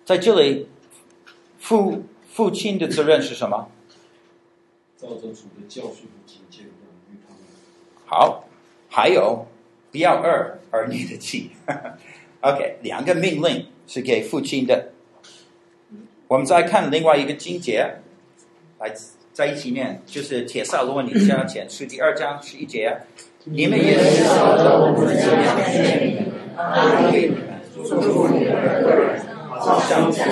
[0.04, 0.68] 在这里，
[1.58, 2.04] 父。
[2.32, 3.68] 父亲的责任是什么？
[4.96, 6.68] 照着主的教训和警戒养
[7.08, 7.38] 育他们。
[8.06, 8.44] 好，
[8.88, 9.46] 还有
[9.90, 11.50] 不要二儿女的气。
[12.42, 14.90] OK，两个命令是给父亲的。
[16.28, 17.96] 我们再看另外一个经节，
[18.78, 18.94] 来
[19.32, 23.00] 在一起念，就是《铁萨罗尼迦前书》第二章十一节。
[23.44, 25.22] 你们也是照着我们的教
[25.70, 30.28] 训，你们安慰你们，祝福你们个人，好像在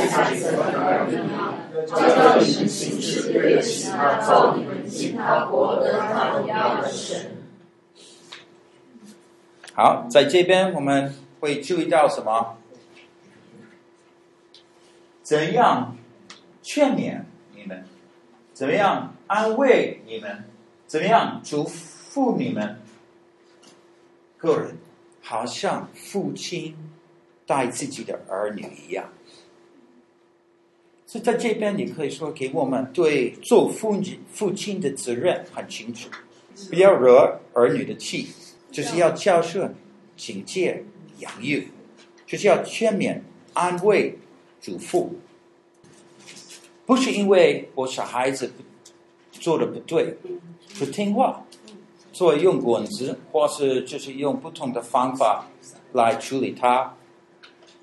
[1.90, 7.36] 孩子叫你们行事对其他造你们其他国的他荣耀的神。
[9.74, 12.56] 好，在这边我们会注意到什么？
[15.22, 15.96] 怎样
[16.62, 17.22] 劝勉
[17.54, 17.84] 你们？
[18.52, 20.44] 怎么样安慰你们？
[20.86, 22.80] 怎么样嘱咐你们？
[24.36, 24.78] 个人
[25.22, 26.76] 好像父亲
[27.46, 29.08] 带自己的儿女一样。
[31.08, 36.10] 所以在这边，你可以说给我们对做父亲父亲的责任很清楚，
[36.68, 38.28] 不要惹儿女的气，
[38.70, 39.74] 就是要教顺、
[40.18, 40.84] 警戒、
[41.20, 41.68] 养育，
[42.26, 43.22] 就是要劝勉、
[43.54, 44.18] 安慰、
[44.60, 45.08] 嘱咐。
[46.84, 48.52] 不是因为我小孩子
[49.32, 50.14] 做的不对，
[50.78, 51.42] 不听话，
[52.12, 55.46] 所以用棍子，或是就是用不同的方法
[55.94, 56.94] 来处理他。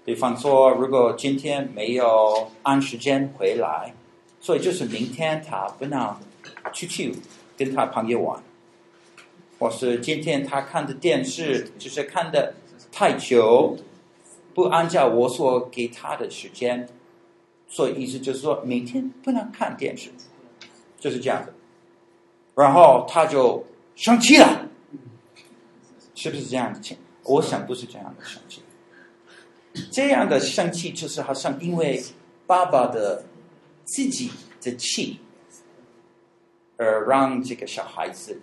[0.06, 3.94] 比方说，如果今天没有按时间回来，
[4.40, 6.16] 所以就是明天他不能
[6.72, 7.14] 出去
[7.58, 8.42] 跟他朋友玩，
[9.58, 12.54] 或是今天他看的电视就是看的
[12.92, 13.76] 太久，
[14.54, 16.88] 不按照我所给他的时间，
[17.68, 20.12] 所以意思就是说明天不能看电视，
[21.00, 21.54] 就是这样的。
[22.54, 23.66] 然后他就
[23.96, 24.70] 生气了，
[26.14, 26.96] 是不是这样的情？
[27.24, 28.62] 我想不是这样的生气。
[29.92, 32.04] 这样的生气，就是好像因为
[32.48, 33.26] 爸爸的
[33.84, 35.20] 自己的气，
[36.78, 38.40] 而让这个小孩子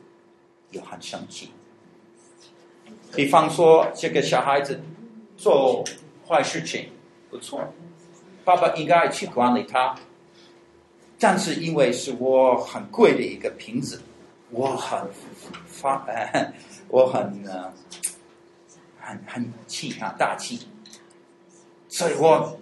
[0.70, 1.50] 有很生气。
[3.14, 4.80] 比方说，这个小孩子
[5.36, 5.84] 做
[6.26, 6.88] 坏事情，
[7.30, 7.72] 不错，
[8.44, 9.94] 爸爸应该去管理他。
[11.18, 14.02] 但是因为是我很贵的一个瓶子，
[14.50, 15.08] 我很
[15.66, 16.04] 发，
[16.88, 17.72] 我很呃，
[18.98, 20.66] 很很气啊，大气，
[22.02, 22.58] 所以我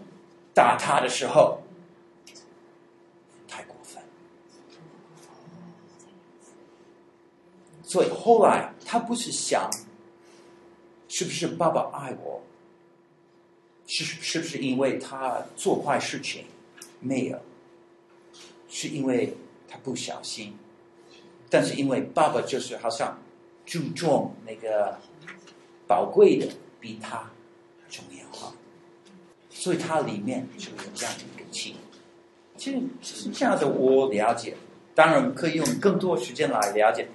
[0.55, 1.63] 打他的时候
[3.49, 4.03] 太过分。
[7.83, 9.71] 所以后来他不是想。
[11.13, 12.41] 是不是爸爸爱我？
[13.85, 16.45] 是是不是因为他做坏事情？
[17.01, 17.41] 没有，
[18.69, 19.37] 是因为
[19.69, 20.57] 他不小心。
[21.51, 23.19] 但是因为爸爸就是好像
[23.67, 25.01] 注重那个
[25.89, 26.47] 宝贵的
[26.79, 27.29] 比他，
[29.61, 31.77] 所以它里面就有这样的一个气。
[32.57, 34.57] 其实是这样的，我了解。
[34.95, 37.09] 当然可以用更多时间来了解。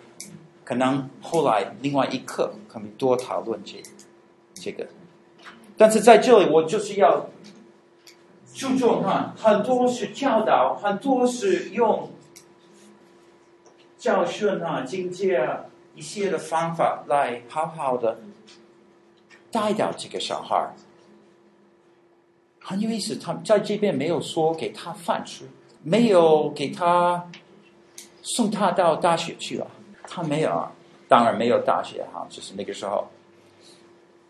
[0.63, 3.81] 可能后来另外一课可以多讨论这
[4.53, 4.87] 这个，
[5.75, 7.29] 但是在这里我就是要
[8.53, 12.11] 注重哈，很多是教导，很多是用
[13.97, 18.19] 教训啊、境界啊一些的方法来好好的
[19.51, 20.75] 带到这个小孩。
[22.67, 25.47] 很有意思，他在这边没有说给他饭吃，
[25.83, 27.29] 没有给他
[28.23, 29.67] 送他到大学去了。
[30.07, 30.71] 他没有啊，
[31.07, 33.07] 当然没有大学哈，就是那个时候。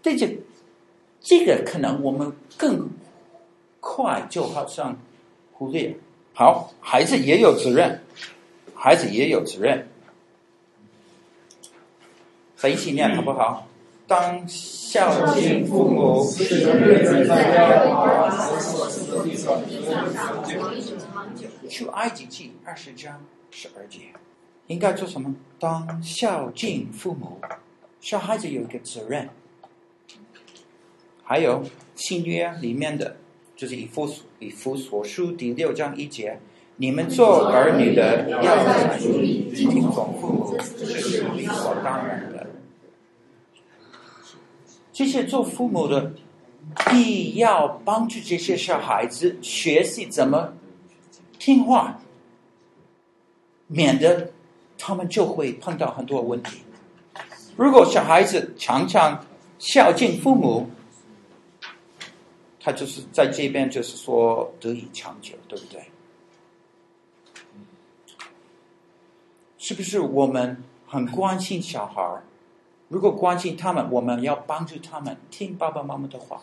[0.02, 0.28] 这就
[1.22, 2.90] 这个可能我们更
[3.80, 4.98] 快就好像
[5.54, 5.96] 忽略。
[6.34, 8.04] 好，孩子也有责任，
[8.76, 9.88] 孩子也有责任。
[12.58, 13.66] 在一起念好不好？
[14.08, 16.24] 当孝敬父母，
[21.70, 24.00] 出埃及记二十章十二节。
[24.68, 25.34] 应该做什么？
[25.60, 27.40] 当孝敬父母，
[28.00, 29.30] 小孩子有一个责任。
[31.24, 31.64] 还有
[31.96, 33.18] 新约里面的，
[33.56, 36.40] 就是以弗以弗所书第六章一节：
[36.78, 38.56] 你们做儿女的要
[39.56, 42.35] 听从父母，这是理所当然。
[44.96, 46.14] 这些做父母的，
[46.90, 50.54] 必要帮助这些小孩子学习怎么
[51.38, 52.00] 听话，
[53.68, 54.32] 免得。
[54.78, 56.60] 他们就会碰到很多问题。
[57.56, 59.26] 如果小孩子常常
[59.58, 60.70] 孝敬父母，
[62.60, 65.82] 他就是在这边就是说得以长久，对不对？
[69.58, 72.22] 是不是我们很关心小孩？
[72.88, 76.42] 如果关心他们，我们要帮助他们听爸爸妈妈的话，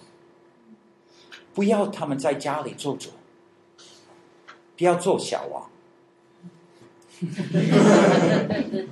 [1.55, 3.11] 不要他们在家里做主，
[4.77, 5.71] 不要做小王。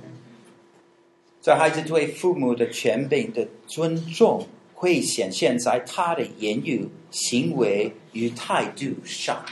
[1.41, 9.43] 这孩子对父母的权柄的尊重，会显现在他的言语、行为与态度上。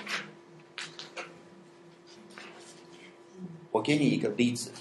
[3.72, 4.72] 我给你一个例子：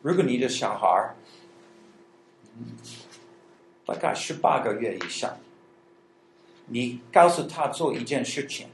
[0.00, 1.14] 如果你的小孩
[3.84, 5.38] 大概十八个月以上，
[6.66, 8.68] 你告诉他做一件事情，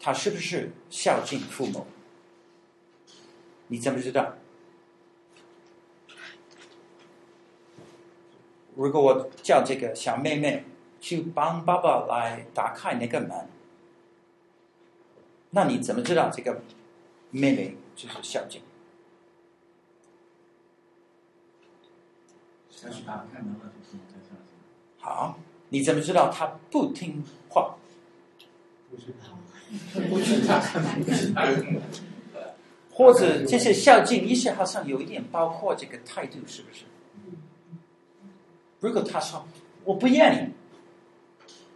[0.00, 1.86] 他是不是孝敬父母？
[3.68, 4.34] 你怎么知道？
[8.74, 10.64] 如果我叫这个小妹妹
[11.00, 13.48] 去帮爸爸来打开那个门，
[15.50, 16.62] 那你怎么知道这个
[17.30, 18.62] 妹妹就是孝敬？
[24.98, 27.74] 好，你怎么知道他不听话？
[28.90, 29.28] 不知道，
[30.08, 30.60] 不知道，
[30.96, 31.42] 不知道。
[32.90, 36.84] 或者这些孝敬，一些好像有一点包括这个态度，是不是？
[38.80, 39.44] 如果他说
[39.84, 40.50] 我不要你，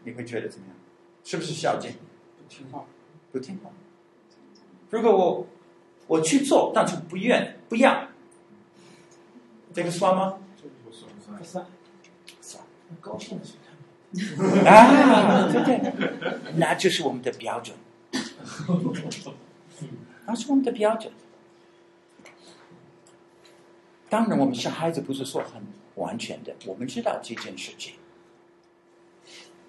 [0.04, 0.76] 你会觉得怎么样？
[1.24, 1.90] 是不是孝敬？
[2.36, 2.84] 不听话，
[3.32, 3.70] 不听话。
[4.90, 5.46] 如果我
[6.06, 8.08] 我去做，但是不愿不要，
[9.72, 10.38] 这个算吗？
[11.26, 11.66] 不算，
[12.40, 12.64] 算。
[13.00, 13.58] 高兴的时候
[14.64, 15.80] 啊，对对，
[16.56, 17.76] 那就是我们的标准。
[20.26, 21.12] 那是我们的标准。
[24.08, 25.62] 当然，我们小孩子不是说很
[25.96, 27.94] 完全的，我们知道这件事情。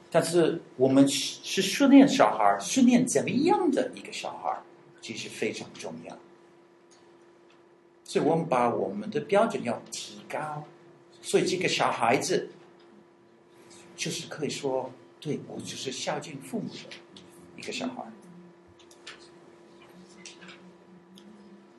[0.10, 4.62] 但是，我们是训练小孩，训练怎么样的一个小孩，
[5.02, 6.18] 其实非常重要。
[8.04, 10.64] 所以我们把我们的标准要提高。
[11.28, 12.50] 所以，这个小孩子
[13.98, 16.96] 就是可以说，对，我就是孝敬父母的
[17.58, 18.02] 一个小孩。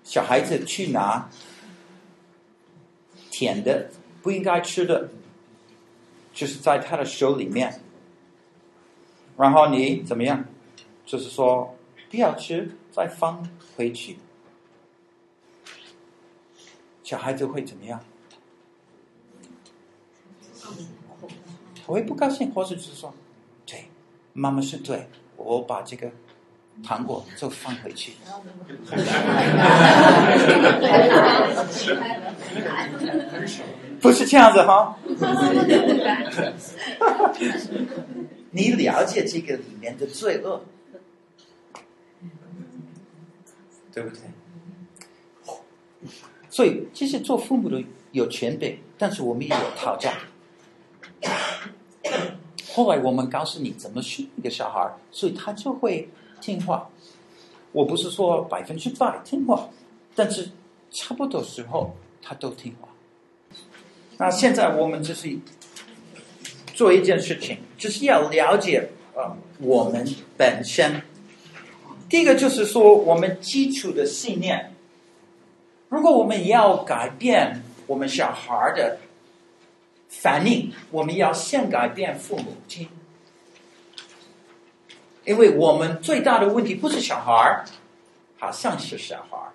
[0.04, 1.30] 小孩子去拿
[3.30, 3.90] 甜的
[4.22, 5.08] 不应该吃的，
[6.34, 7.80] 就是在他的手里面。
[9.38, 10.44] 然后你怎么样？
[11.06, 11.74] 就是说
[12.10, 14.18] 不要吃，再放回去。
[17.02, 18.04] 小孩子会怎么样？
[21.86, 23.14] 我会不高兴，或者就是说，
[23.64, 23.86] 对，
[24.32, 26.10] 妈妈是对，我把这个
[26.82, 28.12] 糖果就放回去。
[34.00, 34.96] 不是这样子哈。
[38.50, 40.62] 你了解这个里面的罪恶，
[43.92, 44.20] 对不对？
[46.50, 50.14] 所以，其实做父母的有权柄，但是我们也有讨价。
[52.74, 56.08] 后来我们告诉你怎么训一个小孩，所以他就会
[56.40, 56.88] 听话。
[57.72, 59.68] 我不是说百分之百听话，
[60.14, 60.50] 但是
[60.90, 62.88] 差不多时候他都听话。
[64.18, 65.36] 那现在我们就是
[66.74, 70.06] 做一件事情，就是要了解啊，我们
[70.36, 71.02] 本身。
[72.08, 74.72] 第一个就是说，我们基础的信念。
[75.88, 78.98] 如果我们要改变我们小孩的。
[80.20, 82.88] 反应，我们要先改变父母亲，
[85.24, 87.64] 因为我们最大的问题不是小孩儿，
[88.36, 89.52] 好像是小孩儿，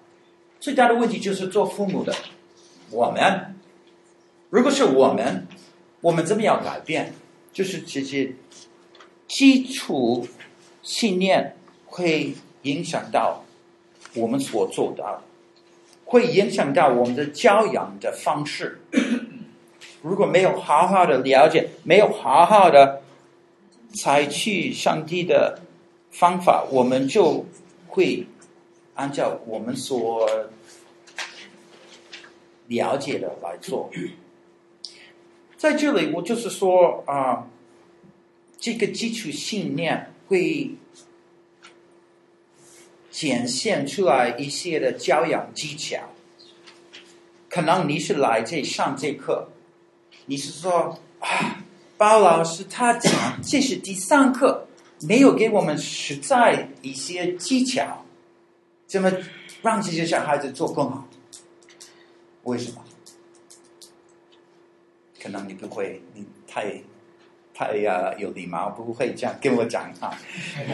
[0.61, 2.15] 最大的问题就是做父母的
[2.91, 3.55] 我们。
[4.49, 5.45] 如果是我们，
[5.99, 7.13] 我们怎么样改变？
[7.51, 8.33] 就是这些
[9.27, 10.25] 基础
[10.81, 13.43] 信念会影响到
[14.13, 15.21] 我们所做的，
[16.05, 18.79] 会影响到我们的教养的方式。
[20.03, 23.01] 如果没有好好的了解，没有好好的
[23.95, 25.61] 采取上帝的
[26.11, 27.45] 方法，我们就
[27.87, 28.27] 会
[28.95, 30.29] 按照我们所
[32.67, 33.89] 了解的来做。
[35.55, 37.47] 在这里，我就是说啊，
[38.59, 40.71] 这个基础信念会
[43.09, 46.09] 显现出来一些的教养技巧。
[47.47, 49.47] 可能你是来这上这课。
[50.25, 51.63] 你是说啊，
[51.97, 53.11] 包老师他讲
[53.41, 54.65] 这是第三课，
[55.01, 58.05] 没有给我们实在一些技巧，
[58.87, 59.11] 怎么
[59.61, 61.05] 让这些小孩子做更好？
[62.43, 62.81] 为什么？
[65.21, 66.81] 可能你不会，你太
[67.53, 70.17] 太呀有礼貌，不会这样跟我讲啊。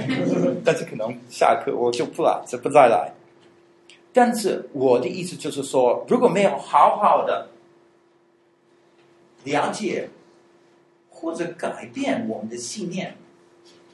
[0.63, 3.11] 但是可能下课我就不来，就不再来。
[4.13, 7.49] 但是我的意思就是说，如果没有好好的。
[9.43, 10.09] 了解
[11.09, 13.17] 或者改变我们的信念，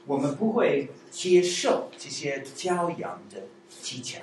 [0.06, 3.42] 我们不会接受这些教养的
[3.82, 4.20] 技巧。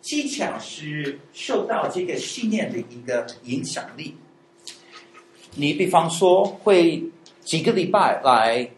[0.00, 4.16] 技巧是受到这个信念的一个影响力。
[5.56, 7.10] 你比方说，会
[7.40, 8.70] 几个礼拜来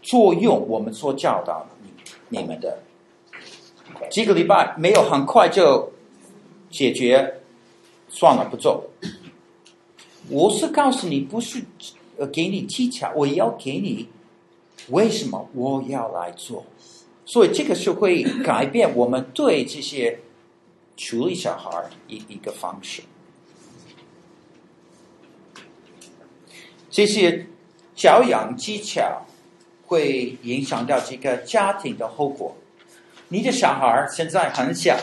[0.00, 2.78] 作用我们所教导你你们的，
[4.10, 5.92] 几个礼拜没有很快就
[6.70, 7.40] 解决，
[8.08, 8.88] 算了，不做。
[10.28, 11.62] 我是告诉你，不是
[12.16, 14.08] 呃给你技巧，我要给你
[14.88, 16.64] 为什么我要来做，
[17.24, 20.20] 所以这个是会改变我们对这些
[20.96, 23.02] 处理小孩一一个方式。
[26.90, 27.46] 这些
[27.94, 29.26] 教养技巧
[29.86, 32.56] 会影响到这个家庭的后果。
[33.28, 34.96] 你的小孩现在很小，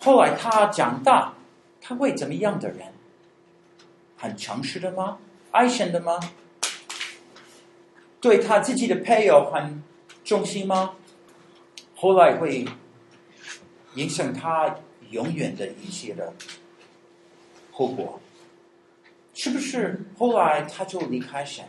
[0.00, 1.34] 后来他长大，
[1.80, 2.95] 他会怎么样的人？
[4.16, 5.18] 很诚实的吗？
[5.50, 6.18] 爱神的吗？
[8.20, 9.82] 对他自己的配偶很
[10.24, 10.96] 忠心吗？
[11.94, 12.66] 后来会
[13.94, 16.34] 影响他永远的一些的
[17.70, 18.20] 后果，
[19.32, 20.04] 是不是？
[20.18, 21.64] 后来他就离开神，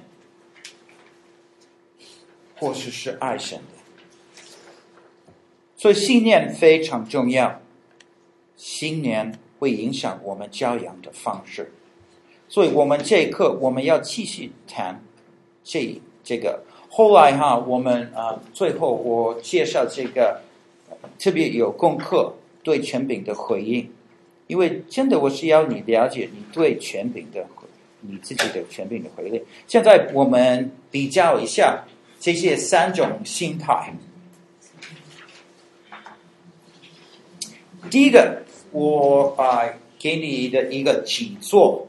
[2.56, 4.44] 或是是爱神的？
[5.76, 7.62] 所以信念非常重要，
[8.56, 11.72] 信念会影响我们教养的方式。
[12.50, 15.04] 所以我们这一课我们要继续谈
[15.64, 16.64] 这这个。
[16.90, 20.42] 后来哈，我们啊，最后我介绍这个
[21.20, 22.34] 特别有功课
[22.64, 23.92] 对权柄的回应，
[24.48, 27.46] 因为真的我是要你了解你对权柄的
[28.02, 29.44] 你自己的权柄的回应。
[29.68, 31.84] 现在我们比较一下
[32.20, 33.94] 这些三种心态。
[37.92, 39.66] 第一个，我啊
[40.00, 41.87] 给你的一个请坐。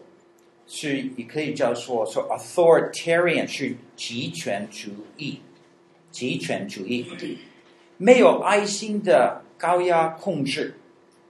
[0.71, 5.41] 是，也可以叫做说，authoritarian 是极权主义，
[6.11, 7.07] 极权主义，
[7.97, 10.75] 没有爱心的高压控制，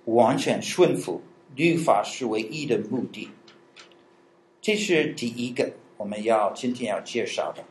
[0.06, 1.22] 完全顺服，
[1.54, 3.30] 律法是唯一的目的。
[4.60, 7.62] 这是第一个我们要今天要介绍的。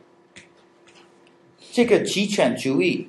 [1.70, 3.08] 这个极权主义，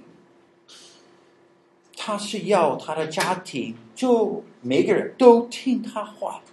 [1.95, 6.43] 他是要他的家庭就每个人都听他话。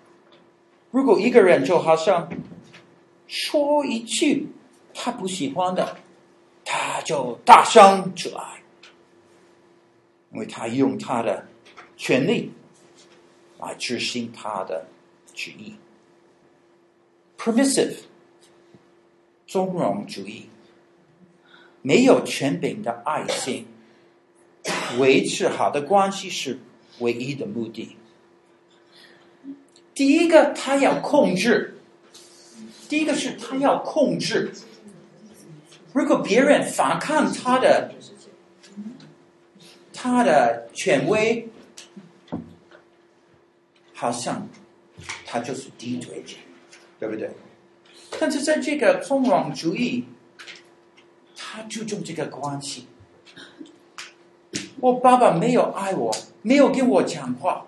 [0.96, 2.26] 如果一个人就好像
[3.26, 4.48] 说一句
[4.94, 5.98] 他不喜欢的，
[6.64, 8.62] 他就大声起来，
[10.32, 11.46] 因为他用他的
[11.98, 12.50] 权力
[13.58, 14.86] 来执行他的
[15.34, 15.74] 旨意。
[17.36, 17.96] Permissive，
[19.46, 20.48] 纵容主义。
[21.82, 23.66] 没有权柄的爱心，
[24.98, 26.58] 维持好的关系是
[27.00, 27.98] 唯一的目的。
[29.96, 31.72] 第一个，他要控制；
[32.88, 34.52] 第一个是他要控制。
[35.92, 37.92] 如果别人反抗他的，
[39.94, 41.48] 他的权威，
[43.94, 44.46] 好像
[45.24, 46.36] 他就是敌对者，
[47.00, 47.30] 对不对？
[48.20, 50.04] 但是在这个纵容主义。
[51.38, 52.86] 他注重这个关系。
[54.78, 57.66] 我爸爸没有爱我，没有跟我讲话，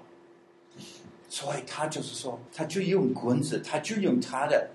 [1.38, 4.70] 所以他就是说，他就用棍子，他就用他的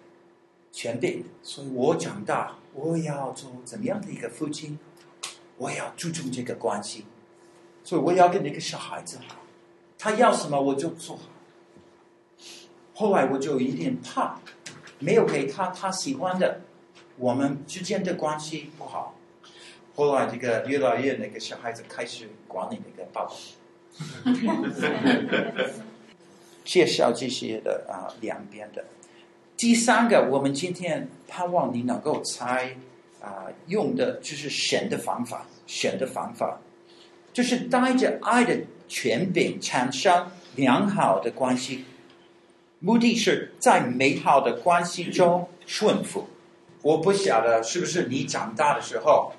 [0.71, 1.25] 权柄。
[1.41, 4.79] 所以我长大，我要做怎么样的一个父亲？
[5.57, 7.03] 我要注重这个关系，
[7.83, 9.35] 所以我要跟那个小孩子好，
[9.99, 11.19] 他要什么我就做。
[12.93, 14.39] 后来我就有点怕，
[14.99, 16.61] 没有给他他喜欢的。
[17.17, 19.15] 我们之间的关系不好，
[19.95, 23.33] 后来这个越来越那个小孩子开始管理那个爸爸。
[26.63, 28.85] 介绍这些的啊，两边的。
[29.55, 32.75] 第三个，我们今天盼望你能够猜
[33.21, 36.59] 啊，用的就是神的方法，神的方法
[37.31, 38.57] 就是带着爱的
[38.87, 41.85] 权柄产生良好的关系，
[42.79, 46.27] 目的是在美好的关系中顺服。
[46.81, 49.31] 我不晓得是不是你长大的时候，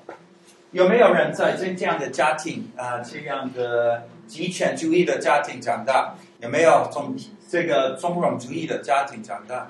[0.71, 6.15] 有没有人在这这样的家庭啊、这样的极权主义的家庭长大？
[6.45, 7.17] 有没有从
[7.49, 9.67] 这个中容主义的家庭长大？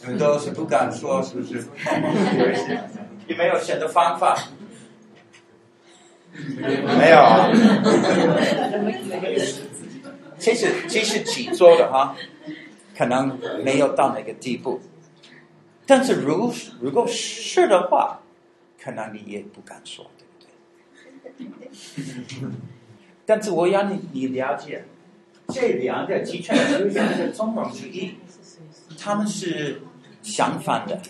[0.00, 1.66] 你们都是不敢说，是不是？
[3.26, 4.38] 有没有选择方法？
[6.32, 7.18] 没有。
[10.38, 12.14] 其实，其实自己做的哈，
[12.96, 14.80] 可能没有到那个地步。
[15.84, 18.20] 但是如如果是的话，
[18.80, 20.08] 可能你也不敢说，
[21.36, 21.68] 对不对？
[23.26, 24.84] 但是我要你你了解，
[25.52, 28.14] 这两个极权主义和纵容主义，
[28.98, 29.82] 他们是
[30.22, 31.00] 相反的，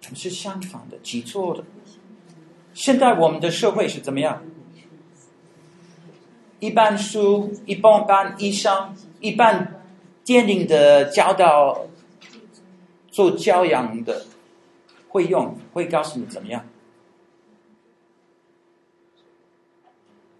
[0.00, 1.64] 他们是相反的，记错的。
[2.72, 4.42] 现在我们的社会是怎么样？
[6.60, 9.82] 一般书、一般班、医生、一般
[10.24, 11.86] 电影的教导。
[13.14, 14.26] 做教养的
[15.08, 16.66] 会用，会告诉你怎么样，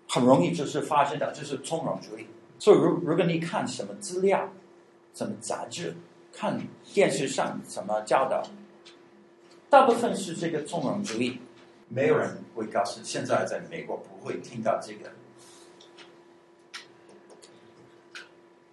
[0.09, 2.27] 很容易就是发现的，就是从容主义。
[2.65, 4.51] 所以，如如果你看什么资料、
[5.13, 5.95] 什么杂志、
[6.33, 6.59] 看
[6.95, 8.43] 电视上什么教导，
[9.69, 11.41] 大部分是这个纵容主义。
[11.91, 15.13] 没有人会告诉，现在在美国不会听到这个。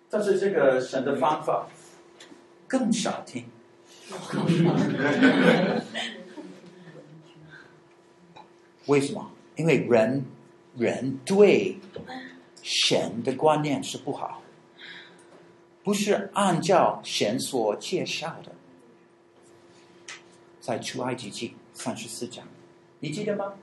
[0.09, 1.67] 但是这个神的方法
[2.69, 3.43] 更少听。
[8.87, 9.29] 为什么？
[9.57, 10.23] 因为人
[10.77, 11.75] 人对
[12.63, 14.41] 神的观念是不好，
[15.83, 18.51] 不是按照神所介绍的，
[20.59, 22.45] 在出埃及记三十四章，
[22.99, 23.53] 你记得吗？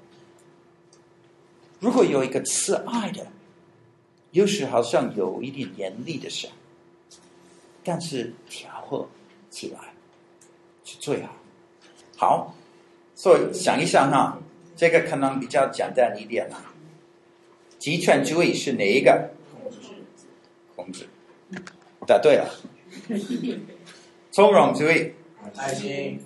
[1.81, 3.29] 如果有一个慈爱的，
[4.33, 6.51] 有时好像有一点严厉的神，
[7.85, 9.09] 但是调和
[9.49, 9.79] 起来
[10.85, 10.97] 是。
[10.99, 11.37] 最好，
[12.17, 12.55] 好，
[13.15, 14.39] 所以想一想哈，
[14.77, 16.75] 这个可能比较简单一点啊。
[17.89, 19.31] 极权主义是哪一个？
[20.77, 21.09] 控制，
[22.07, 22.47] 答对了。
[24.31, 25.15] 从容主义，
[25.57, 26.21] 爱心，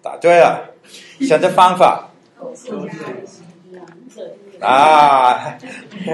[0.00, 0.72] 答对了。
[1.18, 2.12] 选择方法，
[4.62, 5.58] 啊，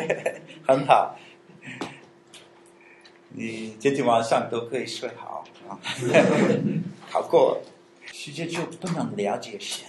[0.66, 1.14] 很好。
[3.34, 5.78] 你今天晚上都可以睡好啊。
[7.10, 7.60] 考过，
[8.10, 9.86] 世界就不能了解神。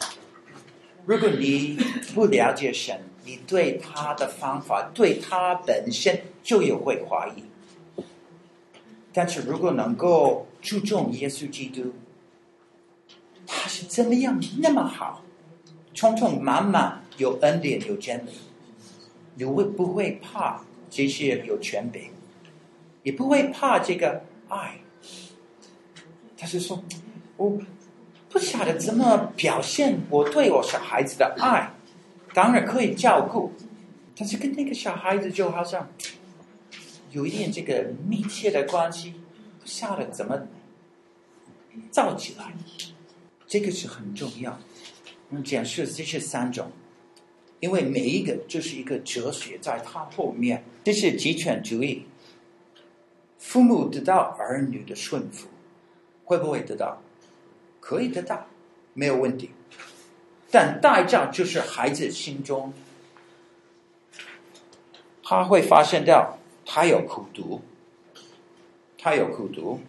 [1.05, 1.77] 如果你
[2.13, 7.43] 不了解神，你对他的方法、对他本身就有会怀疑。
[9.13, 11.93] 但是如果能够注重耶稣基督，
[13.45, 15.23] 他是怎么样那么好，
[15.93, 18.31] 充充满满有恩典有真理，
[19.35, 22.09] 你会不会怕这些有权柄？
[23.03, 24.79] 也不会怕这个爱。
[26.37, 26.83] 他是说，
[27.37, 27.57] 我
[28.29, 31.71] 不晓得怎么表现我对我小孩子的爱，
[32.33, 33.51] 当然可以照顾，
[34.15, 35.89] 但是跟那个小孩子就好像
[37.11, 39.13] 有一点这个密切的关系，
[39.59, 40.47] 不晓得怎么
[41.91, 42.53] 造起来，
[43.45, 44.59] 这个是很重要。
[45.29, 46.71] 我们讲述这是三种，
[47.59, 52.05] 因为每一个就是一个哲学，在它后面，这是极权主义。
[53.37, 55.47] 父母得到儿女的顺服，
[56.23, 57.01] 会不会得到？
[57.79, 58.47] 可以得到，
[58.93, 59.51] 没有问题。
[60.53, 62.71] 但代价就是孩子心中，
[65.23, 67.63] 他会发现到他有苦读，
[68.99, 69.81] 他有苦读，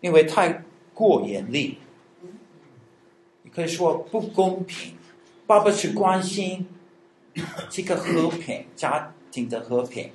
[0.00, 1.76] 因为太过严厉。
[3.42, 4.94] 你可以说不公平。
[5.46, 6.66] 爸爸是关心
[7.68, 10.12] 这个和平，家庭的和平，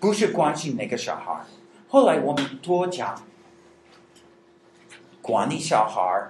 [0.00, 1.44] 不是关心那个小孩。
[1.86, 3.22] 后来我们多讲
[5.22, 6.28] 管理小孩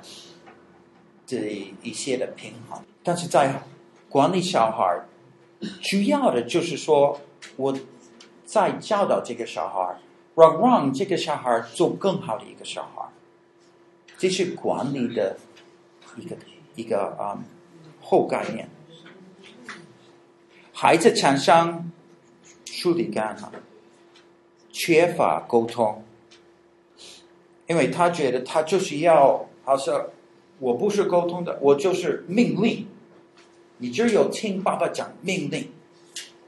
[1.24, 3.62] 这一些的平衡，但是在
[4.08, 5.00] 管理小孩，
[5.82, 7.20] 主要的就是说，
[7.56, 7.76] 我
[8.44, 9.98] 在教导这个小孩，
[10.34, 13.02] 让让这个小孩做更好的一个小孩，
[14.16, 15.36] 这是管理的
[16.16, 16.36] 一个
[16.74, 17.38] 一个啊、
[18.00, 18.68] 后概念。
[20.72, 21.90] 孩子产生
[22.64, 23.52] 疏离感了。
[24.70, 26.04] 缺乏沟通，
[27.66, 30.06] 因为他觉得他就是要，好像
[30.58, 32.86] 我不是沟通的，我就是命令。
[33.78, 35.70] 你只有听爸爸讲命令，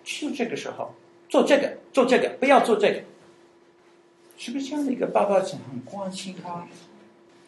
[0.02, 0.94] 就这个时候
[1.28, 3.04] 做这个，做这个，不要做这个，
[4.36, 6.66] 是不是这样的一个爸爸很关心他？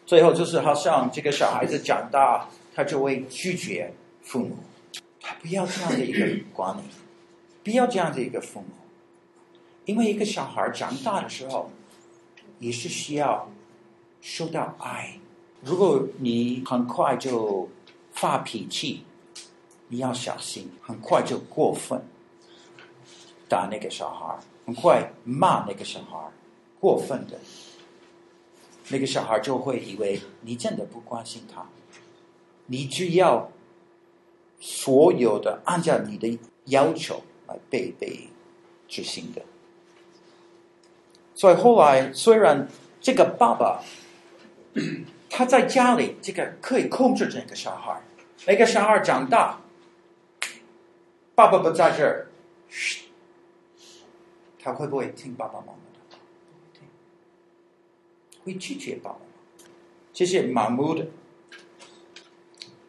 [0.05, 4.55] 最后就是好像这个小孩子长大，他就会拒绝父母，
[5.19, 6.81] 他不要这样的一个管理，
[7.63, 8.67] 不要这样的一个父母。
[9.83, 11.69] 因为一个小孩长大的时候，
[12.59, 13.51] 也是需要
[14.21, 15.19] 受到爱。
[15.65, 17.69] 如果你很快就
[18.11, 19.03] 发脾气，
[19.87, 22.03] 你要小心，很快就过分
[23.47, 26.17] 打那个小孩，很快骂那个小孩，
[26.79, 27.39] 过分的，
[28.89, 31.65] 那个小孩就会以为你真的不关心他，
[32.65, 33.49] 你只要
[34.59, 38.27] 所有的按照你的要求来被被
[38.87, 39.41] 执行的。
[41.35, 42.67] 所以后来，虽然
[43.01, 43.81] 这个爸爸
[45.35, 47.99] 他在家里，这个可以控制这个小孩，
[48.45, 49.59] 那个小孩长大，
[51.33, 52.27] 爸爸不在这儿，
[54.59, 55.73] 他会不会听爸爸妈妈
[56.11, 56.17] 的？
[58.43, 59.69] 会拒绝爸爸妈妈。
[60.13, 61.07] 这是盲目的，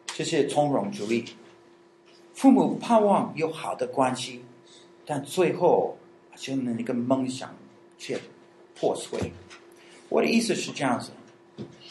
[0.05, 1.25] 这是从容主义。
[2.35, 4.45] 父母盼望有好的关系，
[5.03, 5.97] 但最后
[6.35, 7.55] 就那个梦想
[7.97, 8.19] 却。
[8.77, 9.31] 破碎。
[10.09, 11.09] 我的意思是这样子：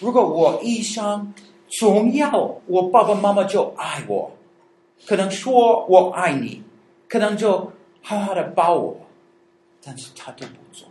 [0.01, 1.33] 如果我一生
[1.69, 4.31] 总要我爸爸妈妈就爱我，
[5.07, 6.62] 可能说我爱你，
[7.09, 9.01] 可能就好好的抱我，
[9.83, 10.89] 但是他都不做，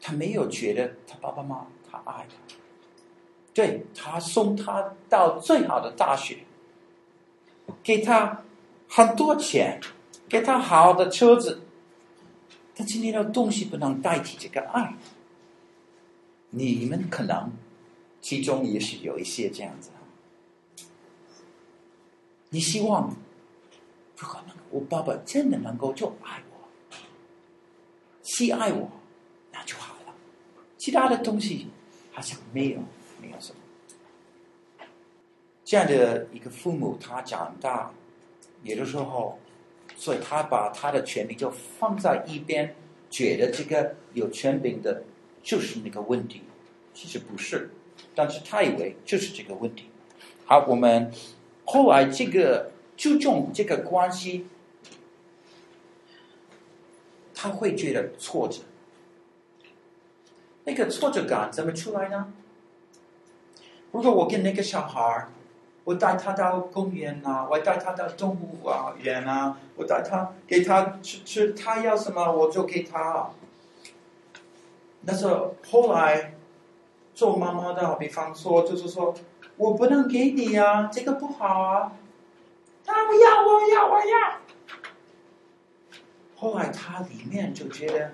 [0.00, 2.54] 他没有觉得他爸爸妈妈他爱他，
[3.52, 6.38] 对，他送他到最好的大学，
[7.82, 8.42] 给他
[8.88, 9.80] 很多钱，
[10.28, 11.62] 给他好的车子，
[12.74, 14.94] 但今天的东西不能代替这个爱。
[16.50, 17.52] 你们可能
[18.28, 19.88] 其中也是有一些这样子。
[22.50, 23.16] 你希望，
[24.18, 26.68] 如果能我爸爸真的能够就爱我，
[28.22, 28.90] 喜爱我，
[29.50, 30.14] 那就好了。
[30.76, 31.68] 其他的东西
[32.12, 32.80] 好像没有，
[33.22, 34.84] 没有什么。
[35.64, 37.90] 这样的一个父母，他长大，
[38.62, 39.38] 有的时候，
[39.96, 42.76] 所以他把他的权利就放在一边，
[43.08, 45.04] 觉得这个有权柄的。
[45.42, 46.42] 就是那个问题，
[46.92, 47.70] 其实不是，
[48.18, 49.88] 但是他以为就是这个问题。
[50.44, 51.08] 好，我们
[51.64, 54.48] 后来这个注重这个关系，
[57.32, 58.62] 他会觉得挫折。
[60.64, 62.32] 那个挫折感怎么出来呢？
[63.92, 65.28] 如果我跟那个小孩，
[65.84, 68.58] 我带他到公园啊，我带他到动物
[69.00, 73.30] 园啊，我带他给他吃吃，他要什么我就给他。
[75.06, 75.28] 但是
[75.70, 76.34] 后来
[77.18, 79.12] 做妈妈的，比方说，就是说
[79.56, 81.92] 我不能给你呀、啊，这个不好啊。
[82.84, 84.38] 他不要，我要，我要。
[86.36, 88.12] 后来他里面就觉得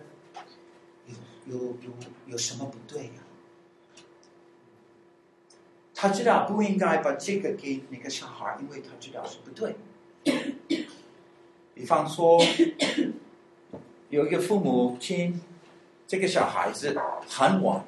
[1.44, 1.92] 有有有
[2.28, 3.20] 有什么不对呀、
[5.94, 9.76] 他知道不应该把这个给那个小孩，因为他知道是不对。
[11.74, 12.40] 比方说，
[14.08, 15.42] 有一个父母亲。
[16.06, 16.94] 这个小孩子
[17.26, 17.82] 很晚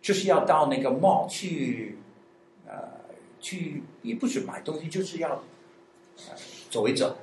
[0.00, 1.98] 就是要到那个 mall 去，
[2.66, 2.74] 呃，
[3.40, 5.30] 去也不是买东西，就是要、
[6.28, 6.34] 呃、
[6.70, 7.16] 走一走，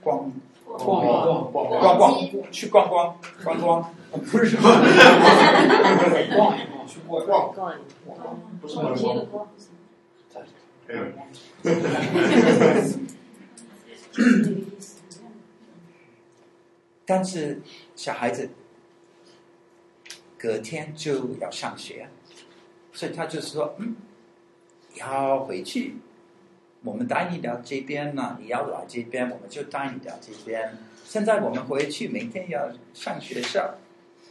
[0.00, 0.32] 逛
[0.64, 4.88] 逛逛逛逛逛，去逛逛逛逛，不是逛一
[6.34, 7.76] 逛，去逛逛逛，
[8.60, 9.48] 不是逛逛。
[17.04, 17.60] 但是
[17.96, 18.48] 小孩子
[20.40, 22.08] 隔天就要上学，
[22.94, 23.94] 所以他就是说，嗯，
[24.94, 25.96] 要回去，
[26.82, 30.78] 我们带你到这边呢，你要来这边，我们就带你到这边。
[31.04, 33.74] 现在我们回去，明天要上学校，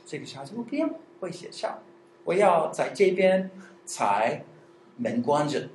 [0.03, 0.89] 这个小孩子不要
[1.19, 1.77] 回学校，
[2.23, 3.51] 我要在这边
[3.85, 4.43] 才
[4.97, 5.69] 门关着。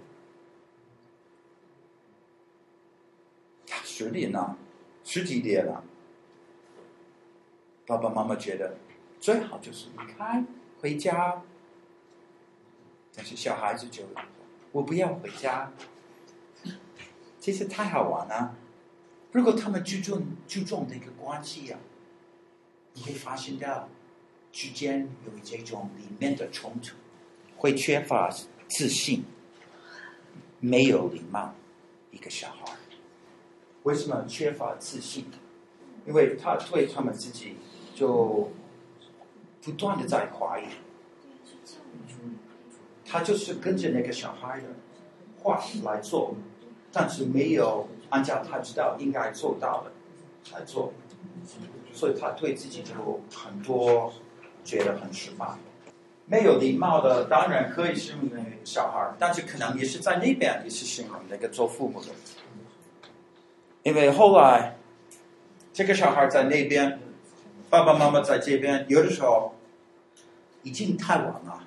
[3.85, 4.59] 十年了，
[5.05, 5.85] 十几年了。
[7.87, 8.75] 爸爸妈妈觉得
[9.25, 10.45] 最好就是离开
[10.83, 11.41] 回家，
[13.17, 14.03] 但是小孩子就
[14.71, 15.73] 我不要回家，
[17.41, 18.55] 其实太好玩了。
[19.33, 21.81] 如果他们注重注重那个关系呀、啊，
[22.93, 23.89] 你会发现到
[24.53, 26.95] 之间有这种里面的冲突，
[27.57, 28.31] 会缺乏
[28.69, 29.25] 自信，
[30.61, 31.55] 没有礼貌，
[32.11, 32.77] 一个小孩
[33.85, 35.25] 为什么缺乏自信？
[36.07, 37.57] 因为他对他们自己。
[37.95, 38.51] 就
[39.65, 40.65] 不断的在怀疑，
[43.07, 44.67] 他就是跟着那个小孩的
[45.43, 46.35] 话来做，
[46.93, 49.91] 但是没有按照他知道应该做到的
[50.53, 50.93] 来做，
[51.95, 52.93] 所以他对自己就
[53.35, 54.13] 很多
[54.65, 55.47] 觉得很失败。
[56.27, 62.09] 没有礼貌的当然可以形容那个小孩，但是可能也是在那边也是形容那个做父母的，
[63.83, 64.77] 因为后来
[65.73, 67.01] 这个小孩在那边。
[67.71, 69.53] 爸爸妈妈在这边，有的时候
[70.65, 71.63] 已经太晚了，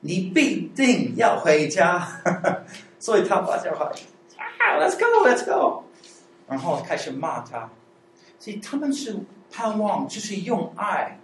[0.00, 2.20] 你必定要回家，
[3.00, 3.86] 所以他把小孩
[4.58, 5.84] 啊，Let's go，Let's go，
[6.46, 7.70] 然后开始骂他。
[8.38, 9.16] 所以他们是
[9.50, 11.18] 盼望，就是用爱，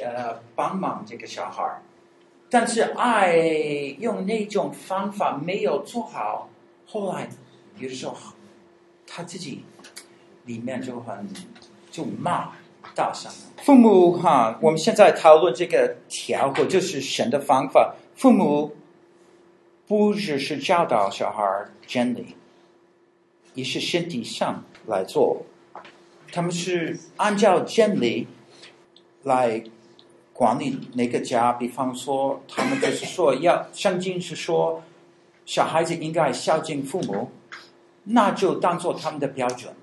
[0.00, 1.82] 呃，帮忙这个小孩，
[2.48, 3.34] 但是爱
[3.98, 6.48] 用那种方法没有做好，
[6.86, 7.28] 后来
[7.78, 8.16] 有的时候
[9.06, 9.64] 他自己
[10.44, 11.28] 里面就很。
[11.92, 12.52] 就骂
[12.94, 13.30] 大声。
[13.62, 17.94] 父母哈，我们现在讨论这个调和，就是神的方法。
[18.16, 18.74] 父母
[19.86, 21.44] 不只是教导小孩
[21.86, 22.34] 真理，
[23.54, 25.42] 也是身体上来做。
[26.32, 28.26] 他们是按照真理
[29.22, 29.62] 来
[30.32, 31.52] 管理那个家。
[31.52, 34.82] 比方说，他们就是说要，圣经是说
[35.44, 37.30] 小孩子应该孝敬父母，
[38.04, 39.74] 那就当做他们的标准。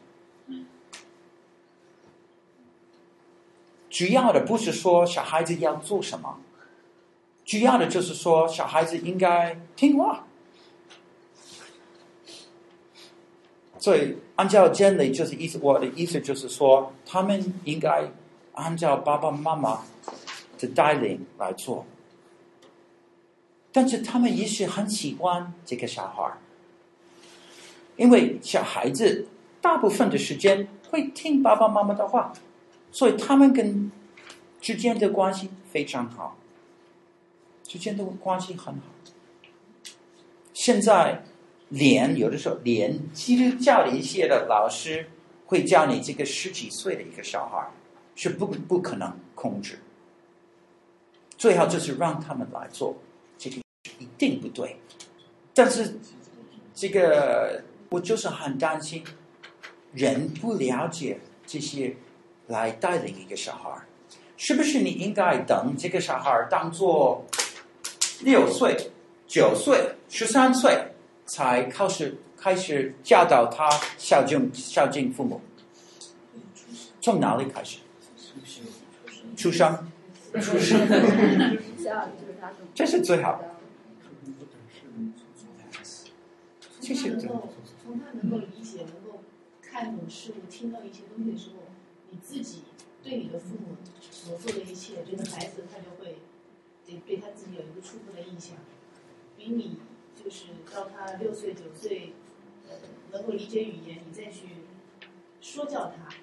[3.90, 6.38] 主要的不是说小孩子要做什么，
[7.44, 10.26] 主要的就是说小孩子应该听话。
[13.80, 18.12] 所以按照真理就是意思，我的意思就是说，他们应该
[18.54, 19.82] 按照爸爸妈妈
[20.60, 21.86] 的带领来做。
[23.72, 26.34] 但是他们也许很喜欢这个小孩，
[27.96, 29.28] 因为小孩子
[29.62, 32.34] 大部分的时间会听爸爸妈妈的话。
[32.92, 33.92] 所以他们跟
[34.60, 36.38] 之间的关系非常好，
[37.64, 38.82] 之间的关系很好。
[40.54, 41.24] 现在
[41.70, 45.08] 连有的时候连基督教的一些的老师
[45.46, 47.70] 会教你，这个十几岁的一个小孩
[48.16, 49.80] 是不不可能控制，
[51.38, 52.98] 最好就是让他们来做，
[53.38, 53.58] 这个
[54.00, 54.78] 一定不对。
[55.54, 55.98] 但是
[56.74, 59.04] 这个我就是很担心，
[59.94, 61.96] 人不了解这些。
[62.50, 63.70] 来带领一个小孩，
[64.36, 67.24] 是不是你应该等这个小孩当做
[68.22, 68.76] 六岁、
[69.28, 70.92] 九岁、十三岁
[71.28, 73.70] 才开始开始教导他
[74.00, 75.40] 孝敬孝敬父母？
[77.00, 77.78] 从哪里开始？
[79.38, 79.88] 出生，
[80.42, 80.88] 出生，
[82.74, 83.48] 这是最好的。
[86.82, 87.50] 从他能够
[87.84, 89.22] 从他能够理解、能够
[89.62, 91.59] 看懂事物、听到一些东西的时候。
[92.12, 92.64] 你自己
[93.04, 93.78] 对你的父母
[94.12, 96.18] 所做的一切，这个孩子他就会
[96.86, 98.58] 对对他自己有一个初步的印象，
[99.38, 99.78] 比你
[100.16, 102.14] 就是到他六岁九岁，
[102.68, 102.76] 呃，
[103.12, 104.48] 能够理解语言，你再去
[105.40, 106.14] 说教他，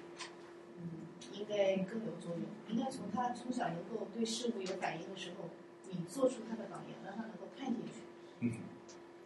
[0.77, 2.41] 嗯，应该更有作用。
[2.69, 5.49] 应该从他从小能够对事物有反应的时候，
[5.89, 8.01] 你做出他的榜样，让他能够看进去。
[8.41, 8.51] 嗯，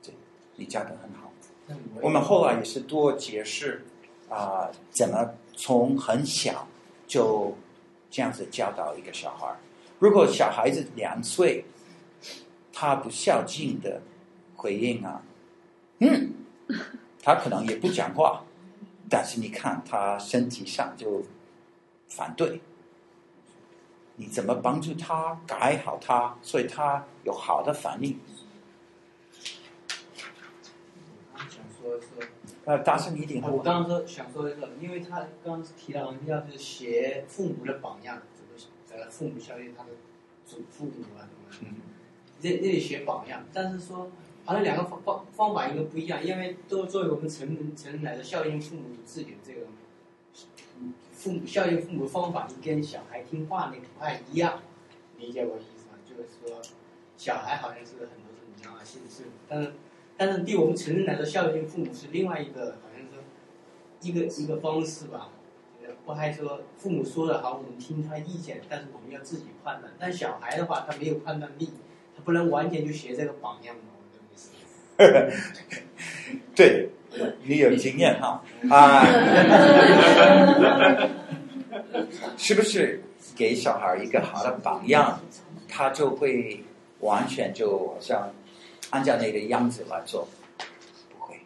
[0.04, 0.14] 对，
[0.56, 1.32] 你讲的很好。
[2.02, 3.84] 我们后来也是多解释
[4.30, 5.34] 啊，呃，怎么。
[5.62, 6.68] 从很小
[7.06, 7.56] 就
[8.10, 9.56] 这样子教导一个小孩。
[10.00, 11.64] 如果小孩子两岁，
[12.74, 14.02] 他不孝敬的
[14.56, 15.22] 回应啊，
[16.00, 16.34] 嗯，
[17.22, 18.44] 他可能也不讲话，
[19.08, 21.24] 但是你看他身体上就
[22.08, 22.60] 反对。
[24.16, 28.20] 你怎么帮助他改好他，所以他有好的反应？
[31.34, 32.08] 我想说的是，
[32.66, 33.42] 呃，大声一点。
[33.44, 38.22] 我刚刚说想说一个，因为他刚刚提到要是学父母的榜样，
[38.88, 39.90] 这个父母孝敬他的
[40.46, 41.76] 祖父母啊什么，嗯，
[42.40, 44.12] 这这里学榜样，但是说
[44.46, 49.62] 好像两个方方方法应该不一样，因为都作为我们成人成人来说孝敬父母自己的这个。
[51.14, 54.60] 父母孝敬父母的方法，你跟小孩听话那个不太一样，
[55.20, 56.00] 理解我意思吗？
[56.04, 56.60] 就是说，
[57.16, 59.74] 小孩好像是很多是你让他信顺，但是，
[60.22, 63.14] 但是对我们成人来说，孝敬父母是另外一个，好像是
[64.08, 65.30] 一个一个方式吧。
[66.06, 69.92] 不还说父母说的好，我们听他意见，但是我们要自己判断。
[69.98, 71.72] 但小孩的话，他没有判断力，
[72.16, 73.76] 他不能完全就学这个榜样。
[76.54, 76.90] 对。
[77.44, 79.04] 你有经验哈啊？
[82.38, 83.02] 是不是
[83.36, 85.20] 给小孩一个好的榜样，
[85.68, 86.64] 他就会
[87.00, 88.32] 完全就好像
[88.92, 90.28] 按照那个样子来做？
[91.10, 91.42] 不会，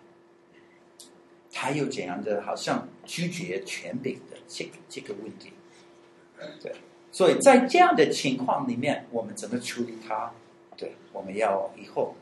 [1.51, 5.53] 他又怎样的好像拒绝权柄的这个这个问题？
[6.61, 6.75] 对，
[7.11, 10.31] 所以在这样的情况里面，我们怎么处理他？
[10.77, 12.15] 对，我们要以后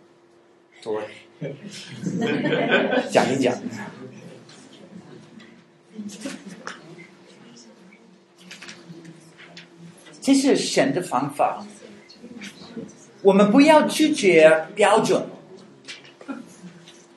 [0.81, 1.01] 多。
[3.11, 3.59] 讲一讲，
[10.21, 11.65] 这是神的方法。
[13.23, 15.25] 我们不要拒绝标准，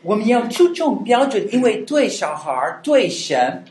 [0.03, 3.65] 我们要注重标准，因为对小孩、对神、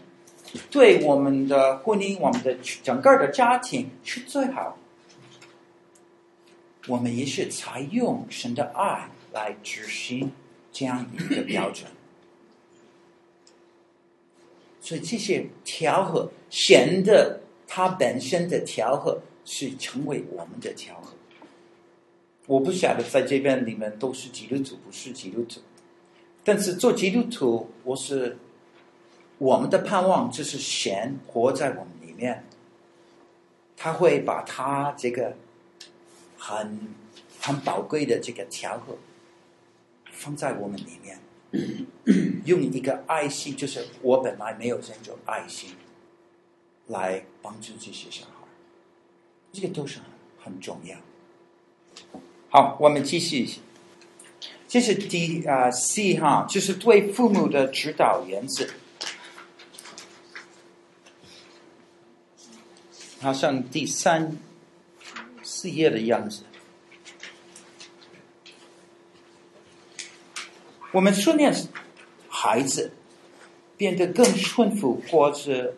[0.70, 4.78] 对我们的婚姻、我们的整个的家庭是最好。
[6.88, 10.32] 我们也是采用神的爱来执行。
[10.78, 11.90] 这样一个标准，
[14.82, 21.15] 所以这些调和，神的它本身的调和是成为我们的调和。
[22.48, 25.62] 我不晓得在这边你们都是基督徒不是基督徒，
[26.44, 28.38] 但是做基督徒，我是
[29.38, 32.46] 我们的盼望就是神活在我们里面，
[33.76, 35.36] 他会把他这个
[36.38, 36.80] 很
[37.42, 38.98] 很宝贵的这个调和。
[40.18, 41.20] 放在我们里面，
[42.46, 45.72] 用一个爱心，就是我本来没有这种爱心，
[46.88, 48.48] 来帮助这些小孩，
[49.52, 50.06] 这个都是很
[50.54, 50.98] 很重要。
[52.58, 53.50] 好，我们继续，
[54.66, 58.66] 这是第啊 C 哈，就是对父母的指导原则，
[63.20, 64.38] 好像第三
[65.44, 66.44] 四页的样子。
[70.94, 71.54] 我们训练
[72.30, 72.94] 孩子
[73.76, 75.76] 变得更顺服，或者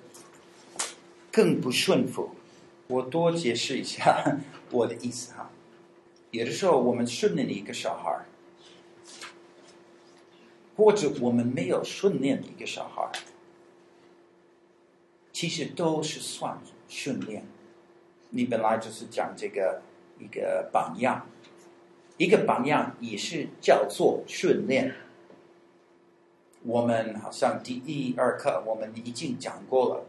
[1.32, 2.36] 更不顺服。
[2.86, 4.38] 我多解释一下
[4.70, 5.34] 我的意思。
[6.32, 8.26] 有的时候我们训练一个小孩，
[10.76, 13.10] 或者我们没有训练一个小孩，
[15.32, 17.46] 其实都是算训练。
[18.30, 19.82] 你本来就是讲这个
[20.20, 21.26] 一个榜样，
[22.18, 24.96] 一个榜样也是叫做训练。
[26.64, 30.06] 我们好像第一二课我们已经讲过了。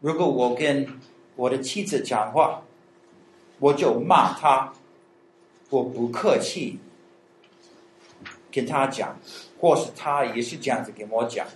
[0.00, 0.98] 如果我跟
[1.36, 2.62] 我的妻子讲话，
[3.58, 4.72] 我就骂他，
[5.72, 6.78] 我不客气
[8.50, 9.18] 跟他讲，
[9.58, 11.46] 或是他也是这样子跟我讲，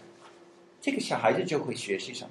[0.81, 2.31] 这个小孩子就会学习什么？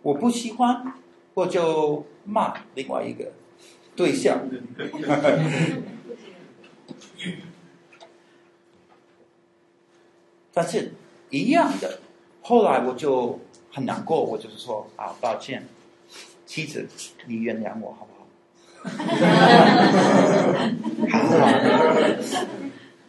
[0.00, 0.94] 我不喜欢，
[1.34, 3.32] 我就骂另外一个
[3.94, 4.48] 对象。
[10.54, 10.94] 但是，
[11.28, 12.00] 一样的。
[12.42, 13.38] 后来我就
[13.70, 15.68] 很难过，我就是说啊，抱歉，
[16.46, 16.88] 妻子，
[17.26, 18.21] 你原谅我好不好？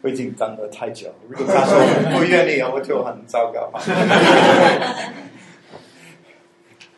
[0.02, 1.78] 我已经等了太久，如果他说
[2.16, 3.70] 不愿意，我就很糟糕。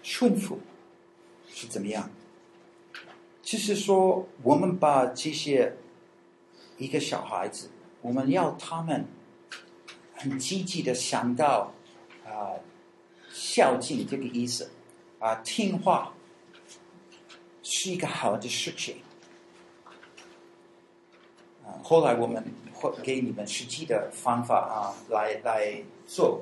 [0.02, 0.58] 顺服
[1.48, 2.10] 是怎么样？
[3.42, 5.74] 就是说，我们把这些
[6.78, 7.70] 一个小孩子，
[8.02, 9.06] 我们要他们。
[10.18, 11.74] 很积极的想到，
[12.24, 12.56] 啊，
[13.30, 14.70] 孝敬这个意思，
[15.18, 16.14] 啊，听话
[17.68, 18.96] 是一个好的事情。
[21.64, 22.40] 啊，后来我们
[22.72, 26.40] 会给你们实际的方法啊，来来做。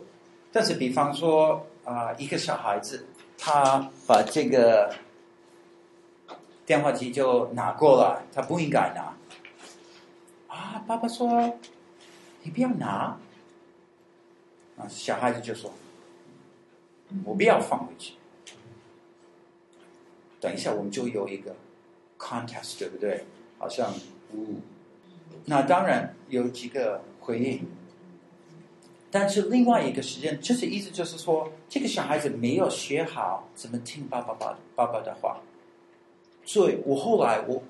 [0.52, 3.06] 但是，比方说啊，一个小孩子
[3.38, 4.94] 他把这个
[6.66, 9.16] 电话机就拿过来，他不应该拿。
[10.54, 11.58] 啊，爸爸说，
[12.42, 13.18] 你不要拿。
[14.76, 15.72] 啊，小孩子就说，
[17.24, 18.12] 我不要放回去。
[20.44, 21.56] 等一下，我们就有一个
[22.18, 23.24] contest，对不对？
[23.56, 23.90] 好像，
[24.34, 24.56] 呜。
[25.46, 27.66] 那当然有几个回应。
[29.10, 35.40] 但是另外一个时间，就是意思就是说，这个小孩子没有学好怎么听爸爸爸爸爸的话，
[36.44, 37.62] 所以我后来我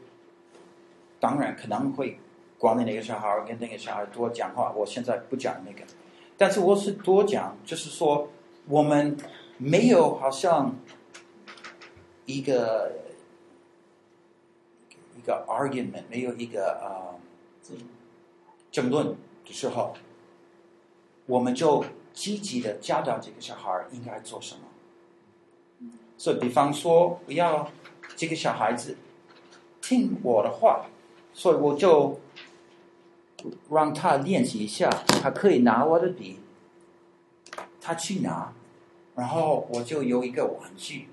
[1.21, 2.19] 当然可能会
[2.59, 4.73] 管理那个小孩，跟那个小孩多讲话。
[4.73, 5.85] 我现在不讲那个，
[6.37, 8.29] 但是我是多讲，就是说
[8.67, 9.17] 我们
[9.59, 10.75] 没有好像
[12.27, 12.93] 一个
[15.17, 17.17] 一个 argument，没有一个啊
[18.71, 19.95] 争论的时候。
[21.27, 24.61] 我们就积极的教导这个小孩应该做什么。
[26.19, 27.71] 所以，比方说，不要
[28.15, 28.99] 这个小孩子
[29.81, 30.85] 听我的话，
[31.33, 32.21] 所以我就
[33.71, 36.41] 让他练习一下，他可以拿我的笔，
[37.81, 38.53] 他去拿，
[39.17, 41.09] 然后我就有一个玩具。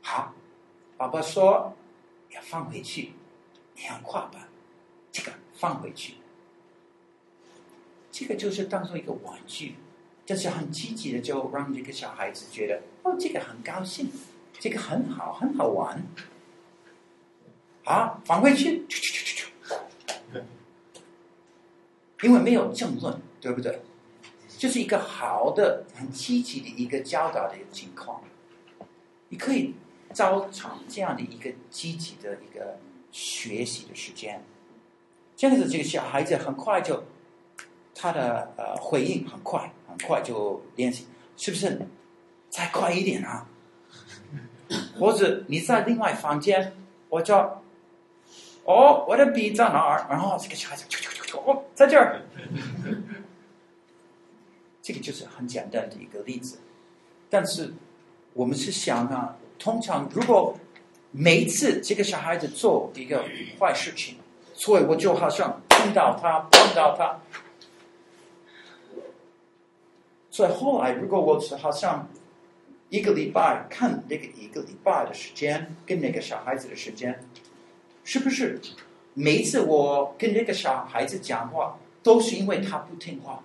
[0.00, 0.34] 好，
[0.96, 1.74] 爸爸说
[2.30, 3.12] 要放回去，
[3.74, 4.48] 你很快把
[5.10, 6.14] 这个放回去。
[8.10, 9.74] 这个就是当做一个玩具，
[10.24, 14.10] 就是很积极的，就让这个小孩子觉得哦，这个很高兴，
[14.58, 16.02] 这个很好，很好玩。
[17.84, 18.86] 好，放回去，
[22.22, 23.80] 因为没有争论，对不对？
[24.56, 28.22] 就是一个好的、很积极的一个教导的一个情况。
[29.30, 29.74] 你可以
[30.12, 32.78] 造成这样的一个积极的一个
[33.10, 34.42] 学习的时间，
[35.36, 37.04] 这样子，这个小孩子很快就。
[37.94, 41.06] 他的呃回应很快，很快就练习，
[41.36, 41.86] 是不是？
[42.48, 43.46] 再快一点啊！
[44.98, 46.72] 或者你在另外房间，
[47.10, 47.62] 我叫
[48.64, 50.06] 哦，我的笔在哪儿？
[50.08, 50.86] 然后这个小孩子，
[51.34, 52.22] 哦，在这儿。
[54.80, 56.60] 这个就是很简单的一个例子，
[57.28, 57.74] 但是
[58.32, 60.58] 我们是想啊，通常如果
[61.12, 63.24] 每次这个小孩子做一个
[63.60, 64.16] 坏事情，
[64.54, 67.20] 所以我就好像碰到他，碰到他。
[70.32, 72.08] 所以后来，如果我是好像
[72.88, 77.22] 一个礼拜看那个一个礼拜的时间，跟那个小孩子的时间，
[78.02, 78.60] 是不是
[79.14, 83.44] 每一次我跟那个小孩子讲话，都是因为他不听话？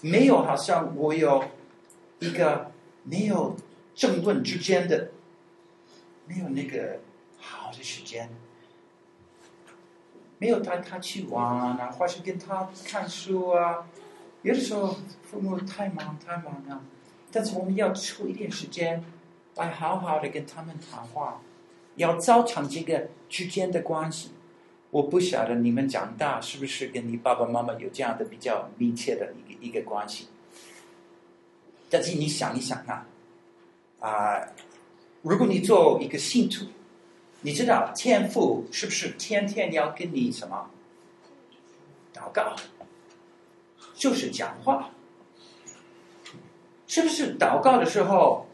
[0.00, 1.44] 没有，好像我有
[2.18, 2.72] 一个
[3.04, 3.54] 没有
[4.02, 5.12] 争论之间的，
[6.26, 6.98] 没有那个
[7.38, 8.28] 好的时间，
[10.38, 13.86] 没有带他去玩啊，或是跟他看书啊。
[14.42, 16.82] 有的时候父母太忙太忙了，
[17.30, 19.04] 但是我们要抽一点时间
[19.54, 21.40] 来好好的跟他们谈话，
[21.94, 24.32] 要造成这个之间的关系。
[24.90, 30.26] 我不晓得你们长大是不是跟你爸爸妈妈有这样的比较密切的一个一个关系。
[31.88, 33.06] 但是你想一想啊，
[34.02, 34.48] 啊、
[35.22, 36.66] 如果你做一个信徒，
[37.42, 40.68] 你知道天父是不是天天要跟你什么
[42.12, 42.56] 祷告？
[43.94, 44.90] 就是讲话，
[46.88, 48.48] 是不是祷告的时候，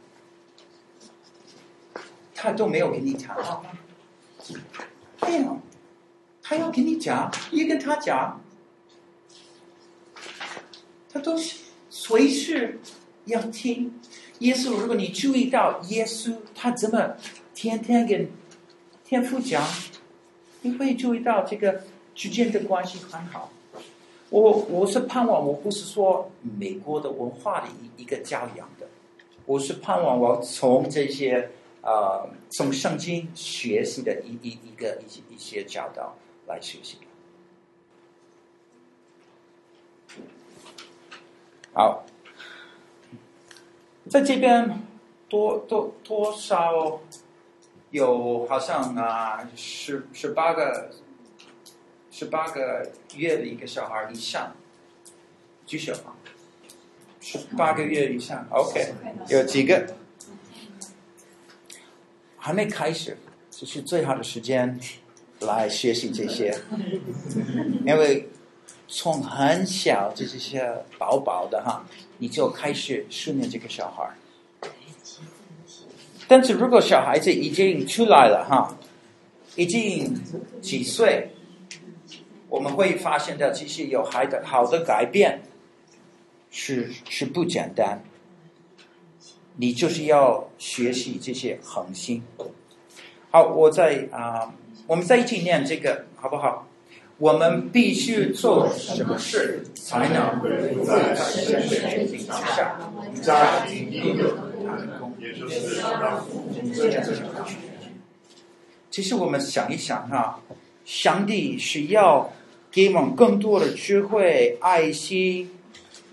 [2.34, 3.70] 他都没有跟你讲话吗？
[5.22, 5.62] 没有，
[6.42, 8.38] 他要跟你讲，你跟他讲，
[11.10, 11.56] 他都是
[11.88, 12.78] 随时
[13.24, 13.97] 要听。
[14.40, 17.16] 耶稣，如果你注意到耶稣他怎么
[17.54, 18.30] 天天跟
[19.04, 19.66] 天父讲，
[20.62, 21.82] 你会注意到这个
[22.14, 23.50] 之间的关系很好。
[24.30, 28.86] 我我是盼望，我不是说美国的文化的一一个教养的，
[29.46, 36.14] 我是盼望我从这些啊、从圣经学习的一一一个一些一些教导
[36.46, 36.98] 来学习。
[41.72, 42.04] 好，
[44.08, 44.82] 在这边
[45.28, 47.00] 多多多少
[47.90, 50.90] 有好像啊十十八个。
[52.10, 54.52] 十八个月的一个小孩以上，
[55.64, 56.10] 举手啊！
[57.20, 58.92] 十八个月以上，OK，
[59.28, 59.94] 有几个
[62.36, 63.16] 还没开始，
[63.52, 64.80] 这是最好的时间
[65.42, 66.52] 来学习这些，
[67.86, 68.28] 因为
[68.88, 70.66] 从很小就这些
[70.98, 71.84] 薄薄的哈，
[72.16, 74.10] 你就开始训练这个小孩。
[76.26, 78.76] 但是如果小孩子已经出来了哈，
[79.56, 80.14] 已经
[80.60, 81.30] 几岁？
[82.48, 85.42] 我们会发现到，其实有孩的好的改变
[86.50, 88.02] 是是不简单。
[89.56, 92.22] 你就是要学习这些恒心。
[93.30, 94.52] 好，我在啊、呃，
[94.86, 96.67] 我们在一起念这个好不好？
[97.18, 100.40] 我们必须做什么事才能
[100.84, 102.78] 在神的领下
[103.20, 104.42] 家庭应有的
[104.98, 106.48] 同工，也就是让父
[108.88, 110.40] 其实我们想一想哈，
[110.84, 112.32] 上帝是要
[112.70, 115.50] 给我们更多的智慧、爱心、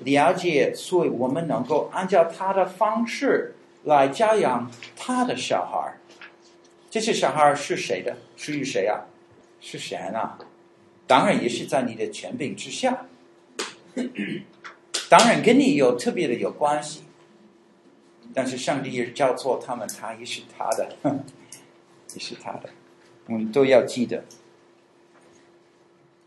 [0.04, 3.54] 了解，所以我们能够按照他的方式
[3.84, 5.98] 来教养他的小孩。
[6.90, 8.18] 这些小孩是谁的？
[8.36, 9.06] 属于谁啊？
[9.62, 10.32] 是谁呢？
[11.08, 13.06] 当然也是在你的权柄之下，
[15.10, 17.04] 当然跟你有特别的有关系，
[18.34, 20.96] 但是上帝也叫做他们，他也是他的，
[22.14, 22.70] 也是他的，
[23.28, 24.24] 我们都要记得。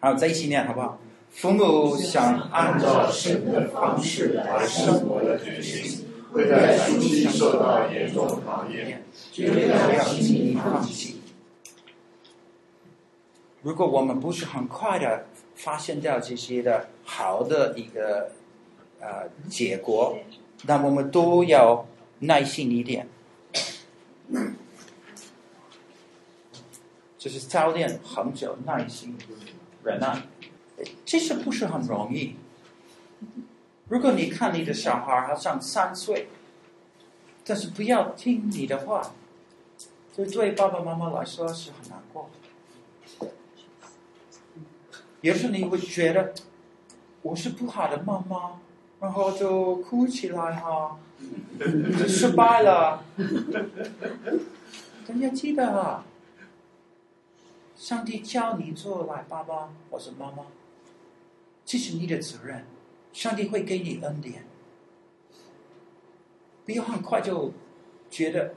[0.00, 1.00] 好，再一起念好不好？
[1.30, 11.17] 父母想按照神的方式来生活的决心，会在初期受到严重考验，绝对要轻易放弃。
[13.68, 18.30] 如果我们不是很快的发现掉这些的好的一个
[18.98, 20.16] 呃结果，
[20.64, 21.86] 那我们都要
[22.20, 23.06] 耐心一点，
[27.18, 29.14] 就是操练很久，耐心
[29.84, 30.22] 忍耐，
[31.04, 32.36] 其实不是很容易。
[33.88, 36.28] 如果你看你的小孩好像三岁，
[37.44, 39.12] 但是不要听你的话，
[40.16, 42.30] 这对爸爸妈妈来说是很难过。
[45.28, 46.32] 有时你会觉得
[47.20, 48.58] 我是不好的妈妈，
[48.98, 50.98] 然后就哭起来哈，
[52.08, 53.04] 失败了。
[55.06, 56.06] 大家记得啊，
[57.76, 60.46] 上帝叫你做来爸爸或是妈妈，
[61.62, 62.64] 这是你的责任。
[63.12, 64.46] 上帝会给你恩典，
[66.64, 67.52] 不要很快就
[68.08, 68.54] 觉得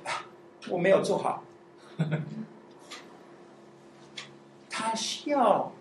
[0.69, 1.43] 我没有做好。
[4.69, 5.74] 他需要。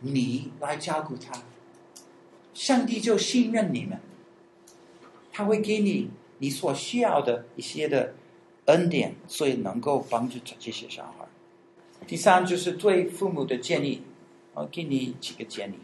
[0.00, 1.42] 你来照顾他，
[2.54, 4.00] 上帝就信任你们，
[5.32, 8.14] 他会给你你所需要的一些的
[8.66, 11.26] 恩典，所以能够帮助这些小孩。
[12.06, 14.02] 第三就是对父母的建议，
[14.54, 15.78] 我给你几个建议，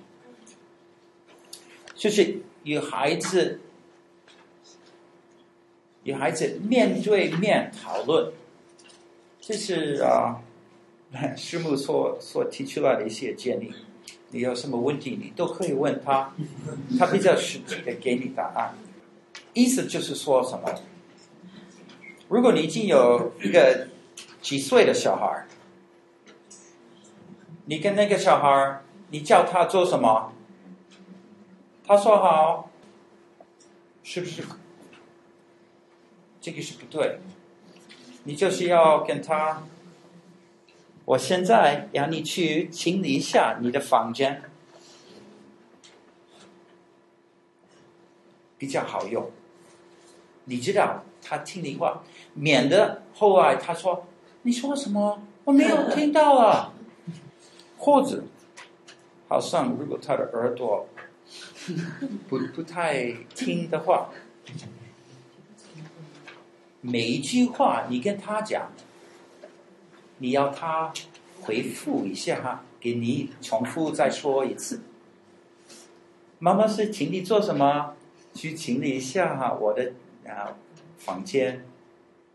[1.94, 3.60] 就是与孩子
[6.04, 8.32] 与孩子面对面讨论，
[9.40, 10.40] 这是啊，
[11.36, 13.72] 师母所所提出来的一些建议。
[14.34, 16.34] 你有什么问题，你都可以问他，
[16.98, 18.74] 他比较实际的给你答案。
[19.52, 20.74] 意思就是说什么？
[22.28, 23.86] 如果你已经有一个
[24.42, 25.46] 几岁的小孩，
[27.66, 28.80] 你跟那个小孩，
[29.10, 30.32] 你叫他做什么？
[31.86, 32.70] 他说好，
[34.02, 34.42] 是不是？
[36.40, 37.20] 这个是不对。
[38.24, 39.62] 你就是要跟他。
[41.06, 44.42] 我现在让你去清理一下你的房间，
[48.56, 49.30] 比较好用。
[50.46, 52.02] 你知道他听你话，
[52.32, 54.06] 免得后来他说
[54.42, 55.22] ：“你说什么？
[55.44, 56.72] 我没有听到啊。
[57.76, 58.24] ”或者，
[59.28, 60.88] 好像如果他的耳朵
[62.28, 64.08] 不不太听的话，
[66.80, 68.70] 每一句话你跟他讲。
[70.18, 70.92] 你要他
[71.42, 74.82] 回复一下哈，给你重复再说一次。
[76.38, 77.94] 妈妈是请你做什么？
[78.34, 79.92] 去清理一下哈，我的
[80.26, 80.56] 啊
[80.98, 81.64] 房间。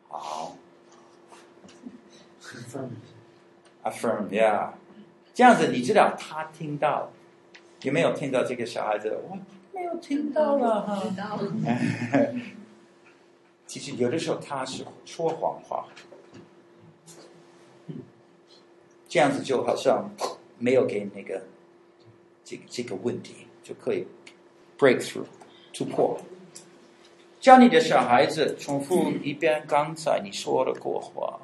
[0.07, 0.55] 好。
[3.83, 4.71] Affirm，yeah。
[5.33, 7.11] 这样子你知道他听到，
[7.83, 9.17] 有没有听到这个小孩子？
[9.29, 9.37] 我
[9.73, 11.03] 没有听到了哈。
[13.67, 15.85] 其实有的时候他是说谎话。
[19.09, 20.09] 这样子就好像
[20.59, 21.41] 没有给那个
[22.45, 24.05] 这个这个问题就可以
[24.77, 25.25] break through
[25.73, 26.21] 突破。
[27.39, 31.39] 教你的小孩子重复一遍刚才你说的过话，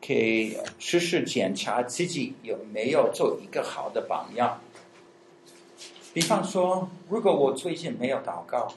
[0.00, 4.60] 可以时时检查自己有没有做一个好的榜样。
[6.14, 8.72] 比方说，如果我最近没有祷告，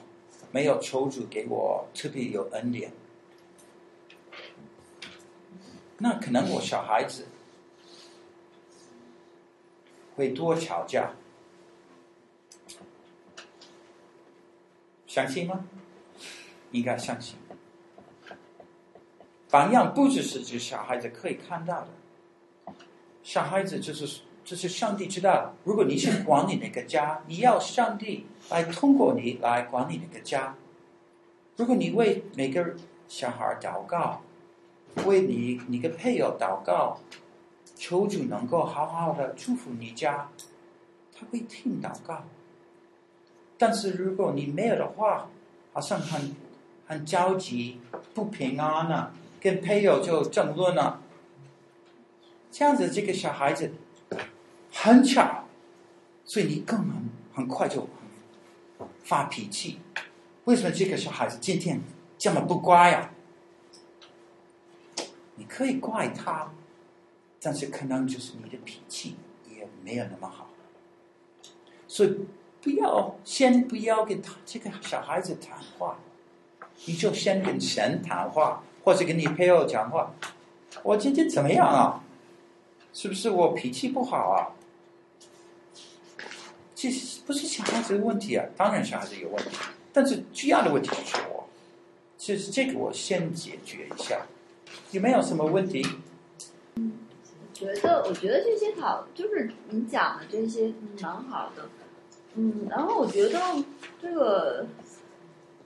[0.50, 2.92] 没有求主给我特别有恩典，
[5.98, 7.24] 那可能我小孩子。
[10.16, 11.12] 会多吵架，
[15.06, 15.64] 相信吗？
[16.72, 17.36] 应该相信。
[19.50, 22.74] 榜样不只是指小孩子可以看到的，
[23.22, 25.54] 小孩子就是就是上帝知道。
[25.62, 30.56] 如果你想管理那个家，你要上帝来通过你来管理那个家。
[31.56, 32.74] 如果你为每个
[33.06, 34.22] 小孩祷告，
[35.06, 36.98] 为你你的配偶祷告，
[37.74, 40.28] 求主能够好好的祝福你家，
[41.14, 42.24] 他会听祷告。
[43.58, 45.28] 但是如果你没有的话，
[45.72, 46.34] 好像很
[46.86, 47.80] 很焦急、
[48.12, 51.00] 不平安了，跟配偶就争论了，
[52.50, 53.72] 这样子这个小孩子
[54.72, 55.44] 很巧，
[56.24, 57.88] 所以你更很很快就
[59.02, 59.78] 发脾气。
[60.44, 61.80] 为什么这个小孩子今天
[62.18, 63.10] 这么不乖呀？
[65.36, 66.52] 你可以怪他，
[67.46, 69.16] 但是可能就是你的脾气
[69.54, 70.48] 也没有那么好，
[71.86, 72.20] 所以
[72.62, 75.98] 不要先不要跟他这个小孩子谈话，
[76.86, 80.14] 你就先跟神谈话，或者跟你配偶讲话。
[80.82, 82.02] 我今天怎么样啊？
[82.94, 84.56] 是不是我脾气不好啊？
[86.74, 89.50] 其实不是小孩子的问题啊，当然小孩子有问题。
[89.92, 91.46] 但是主要的问题是我，
[92.16, 94.24] 其实这个我先解决一下，
[94.92, 95.86] 有没有什么问题？
[97.64, 101.62] 觉得我觉得这些好，就是你讲的这些蛮好的，
[102.34, 103.40] 嗯，然后我觉得
[104.00, 104.66] 这个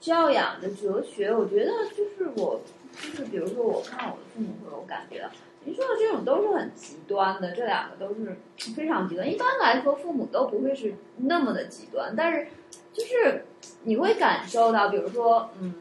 [0.00, 2.60] 教养的哲学，我觉得就是我
[2.92, 5.28] 就是比如说我看我的父母会有感觉，
[5.64, 8.36] 您说的这种都是很极端的，这两个都是
[8.74, 9.28] 非常极端。
[9.28, 12.48] 一般来说，父母都不会是那么的极端，但是
[12.92, 13.44] 就是。
[13.82, 15.74] 你会感受到，比如说，嗯，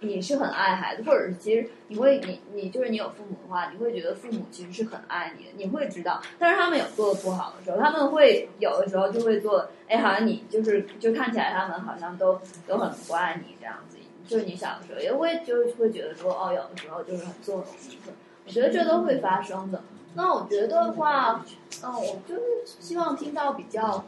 [0.00, 6.22] 你是很爱孩子，或者是其实你会，你你就是你有父母的话，你会觉得父母其实是很爱你的，你会知道。
[6.38, 13.96] 但是他们有做的不好的时候，他们会有的时候就会做，哎，好像你就是就看起来他们好像都都很不爱你这样子。
[14.26, 17.98] 就是你小的时候也会就会觉得说，哦，有的时候就是很纵容你。
[18.46, 19.82] 我觉得这都会发生的。
[20.14, 21.44] 那我觉得的话，
[21.82, 24.04] 嗯，我就是希望听到比较，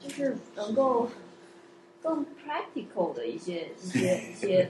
[0.00, 1.08] 就是能够。
[2.02, 4.68] 更 practical 的一些一些一些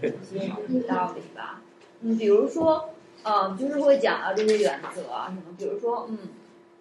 [0.68, 1.62] 一些道理吧，
[2.02, 2.90] 嗯，比如说，
[3.24, 6.18] 嗯，就是会讲到这些原则啊什么，比如说，嗯，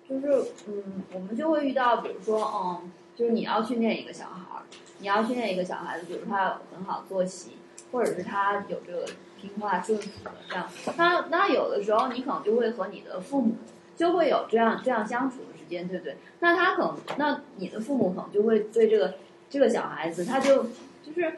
[0.09, 4.63] 就是嗯，我们就会遇到，比如说，嗯，就是你要训练一个小孩儿，
[4.99, 7.51] 你要训练一个小孩子，比如他有很好作息，
[7.93, 9.05] 或者是他有这个
[9.39, 10.67] 听话顺服的这样，
[10.97, 13.55] 那那有的时候你可能就会和你的父母
[13.95, 16.17] 就会有这样这样相处的时间，对不对？
[16.41, 19.13] 那他可能，那你的父母可能就会对这个。
[19.51, 20.63] 这个小孩子他就
[21.03, 21.37] 就是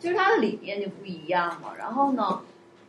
[0.00, 2.40] 就是他的理念就不一样嘛，然后呢，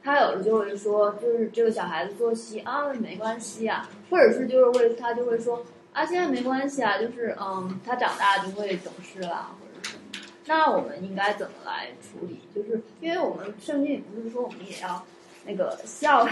[0.02, 10.04] 他有的就会说，就是这个小孩子作息啊没关系啊，或者是就是会他就会说啊现在没关系啊，就是嗯他长大就会懂事了，或者什么。
[10.46, 12.40] 那我们应该怎么来处理？
[12.56, 15.06] 就是因为我们圣经不是说我们也要
[15.46, 16.26] 那个孝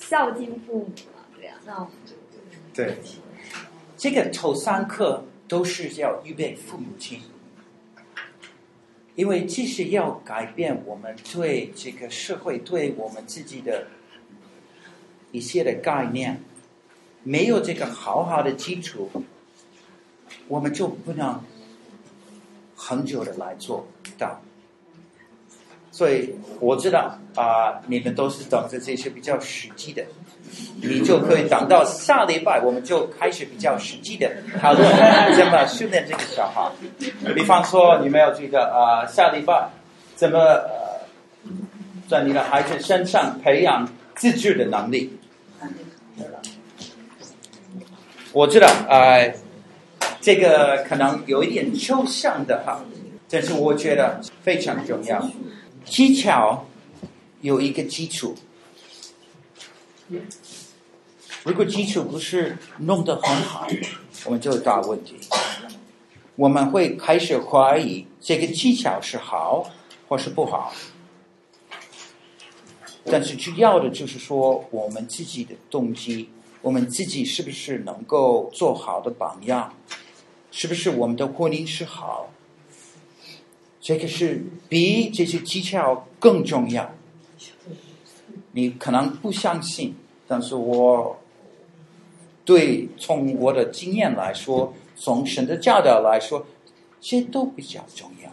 [0.00, 2.16] 孝敬父母嘛，对呀、啊，那我们就
[2.74, 2.98] 对
[3.96, 5.22] 这个头三课。
[5.52, 7.20] 都是要预备父母亲，
[9.14, 13.88] 因为即使要改变我们对这个社会、对我们自己的
[15.30, 16.42] 一些的概念，
[17.22, 19.10] 没有这个好好的基础，
[20.48, 21.44] 我们就不能
[22.74, 24.40] 很久的来做到。
[25.90, 30.06] 所以我知道啊、你们都是等着这些比较实际的。
[30.82, 34.30] 你就可以等到下礼拜，我们就开始比较实际的
[34.60, 34.84] 讨论
[35.36, 36.70] 怎么训练这个小孩。
[37.34, 39.70] 比方说，你们有这个呃，下礼拜
[40.16, 41.00] 怎么呃，
[42.08, 45.16] 在你的孩子身上培养自制的能力？
[48.32, 49.34] 我知道，呃，
[50.20, 52.84] 这个可能有一点抽象的哈，
[53.30, 55.30] 但是我觉得非常重要。
[55.84, 56.66] 技巧
[57.40, 58.34] 有一个基础。
[61.44, 63.66] 如果基础不是弄得很好，
[64.24, 65.16] 我们就有大问题。
[66.36, 69.70] 我们会开始怀疑这个技巧是好
[70.08, 70.72] 或是不好。
[73.04, 76.28] 但是主要的就是说，我们自己的动机，
[76.60, 79.74] 我们自己是不是能够做好的榜样？
[80.52, 82.30] 是不是我们的婚姻是好？
[83.80, 86.94] 这个是比这些技巧更重要。
[88.52, 89.96] 你可能不相信，
[90.26, 91.18] 但是我。
[92.44, 96.44] 对，从我的经验来说，从神的教导来说，
[97.00, 98.28] 这些都比较重要。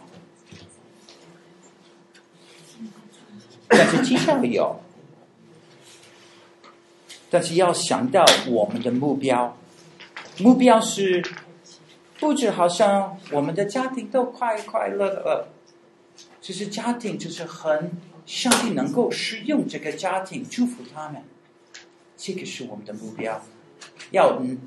[3.68, 4.80] 但是技巧有，
[7.30, 9.56] 但是要想到我们的目标，
[10.40, 11.24] 目标是
[12.18, 15.46] 不止好像我们的家庭都快快乐乐，
[16.40, 17.92] 其实家庭就是很
[18.26, 21.22] 上帝能够使用这个家庭祝福他们，
[22.22, 23.40] 这个是我们的目标。
[24.10, 24.58] 要嗯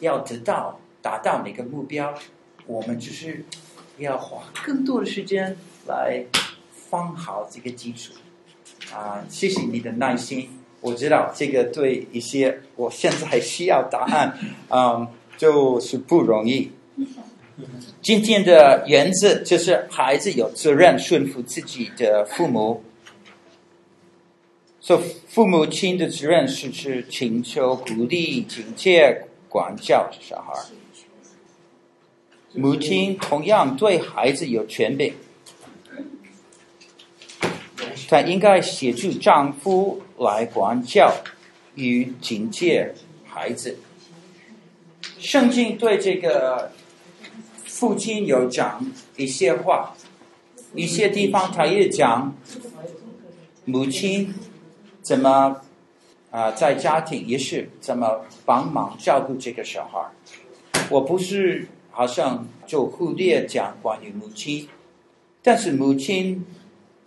[0.00, 2.14] 要得到达到哪个目标，
[2.66, 3.44] 我们就是
[3.98, 5.56] 要花更多的时间
[5.86, 6.22] 来
[6.90, 8.12] 放好这个基础。
[8.92, 10.50] 啊，谢谢你的耐心。
[10.80, 15.06] 我知道这个对一些我现在还需要答案， 嗯，
[15.36, 16.70] 就是不容易。
[18.00, 22.82] 今天的原则就是孩子有责任顺服自己的父母，
[24.80, 30.54] 所以父母亲的责任是去请求、鼓励、警戒、管教小孩。
[32.54, 35.14] 母亲同样对孩子有权柄。
[38.08, 41.14] 她应该协助丈夫来管教
[41.74, 42.94] 与警戒
[43.24, 43.78] 孩子。
[45.18, 46.72] 圣经对这个
[47.64, 48.84] 父亲有讲
[49.16, 49.94] 一些话，
[50.74, 52.34] 一些地方他也讲
[53.64, 54.34] 母亲
[55.10, 55.60] 怎么
[56.30, 60.08] 啊、在家庭也是怎么帮忙照顾这个小孩。
[60.88, 64.68] 我不是好像就忽略讲关于母亲，
[65.42, 66.46] 但是母亲。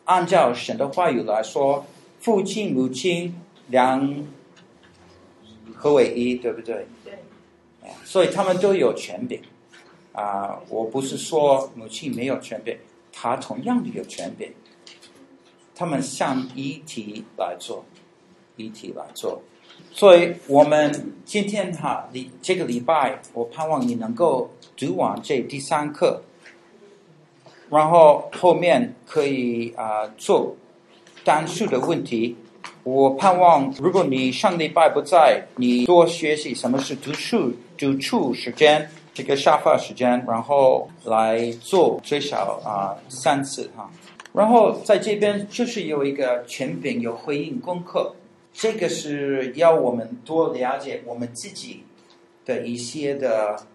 [0.03, 1.85] 按照神的话语来说，
[2.19, 3.39] 父亲、母亲
[3.69, 4.25] 两
[5.73, 6.85] 合为一，对不对？
[7.05, 7.13] 对。
[8.03, 9.41] 所以他们都有权柄。
[10.11, 12.77] 啊、我不是说母亲没有权柄，
[13.13, 14.51] 他同样的有权柄。
[15.75, 17.83] 他们像一体来做，
[18.55, 19.41] 一体来做。
[19.91, 26.21] 所以我们今天哈，礼这个礼拜，我盼望你能够读完这第三课。
[27.69, 30.55] 然后后面可以啊、做
[31.23, 32.35] 单数的问题。
[32.83, 43.89] 我盼望，如果你上礼拜不在，你多学习什么是读处读处时间，这个沙发时间，然后来做最少啊、三次哈。
[44.33, 48.13] 然后在这边就是有一个权柄有回应功课，
[48.53, 51.83] 这个是要我们多了解我们自己
[52.45, 53.67] 的一些的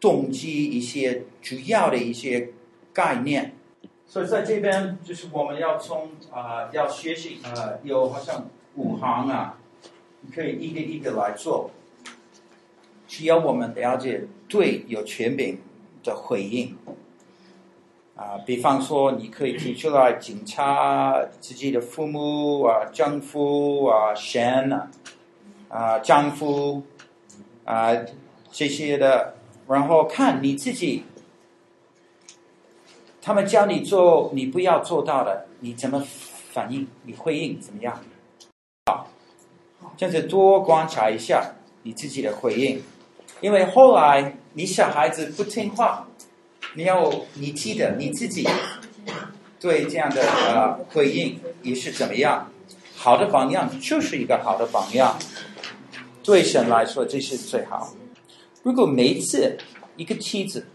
[0.00, 2.50] 动机，一些主要的一些。
[2.90, 3.52] 概念，
[4.08, 9.56] 所以在这边就是我们要从啊、要学习啊、有好像五行啊，
[10.22, 11.70] 你可以一个一个来做。
[13.06, 15.58] 需要我们了解对有权柄
[16.02, 16.76] 的回应
[18.18, 24.90] 啊、比方说你可以提出来警察自己的父母啊、丈夫啊、神啊、
[25.68, 26.82] 啊丈夫
[27.64, 27.92] 啊
[28.50, 29.34] 这些的，
[29.68, 31.04] 然后看你自己。
[33.22, 36.02] 他们叫你做你不要做到的，你怎么
[36.50, 36.88] 反应？
[37.02, 38.00] 你回应怎么样？
[38.86, 39.06] 好，
[39.98, 42.82] 这样子多观察一下你自己的回应，
[43.42, 46.07] 因为后来你小孩子不听话，
[46.78, 48.46] 你要你记得你自己
[49.58, 52.52] 对这样的呃回应也是怎么样？
[52.94, 55.18] 好的榜样就是一个好的榜样，
[56.22, 57.92] 对神来说这是最好。
[58.62, 59.58] 如果每一次
[59.96, 60.68] 一个妻子，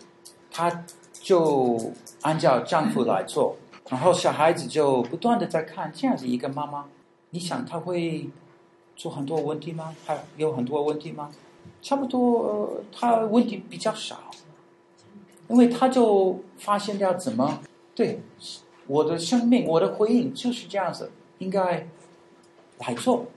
[0.52, 1.94] 她就
[2.24, 3.56] 按照丈夫来做，
[3.90, 6.84] 然后小孩子就不断的在看这样子一个妈妈，
[7.30, 8.30] 你想他会
[8.98, 9.96] 做很多问题吗？
[10.06, 11.32] 还有很多问题吗？
[11.82, 14.20] 差不多，呃，他问题比较少，
[15.54, 17.62] 因为他就发现要怎么
[17.96, 18.20] 对
[18.88, 21.88] 我的生命，我的回应就是这样子，应该
[22.80, 23.28] 来做，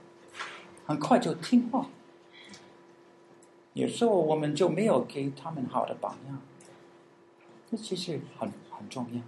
[0.85, 1.87] 很快就听话。
[3.73, 6.41] 有时候我们就没有给他们好的榜样，
[7.71, 8.51] 这其实很。
[8.79, 9.19] 很重要，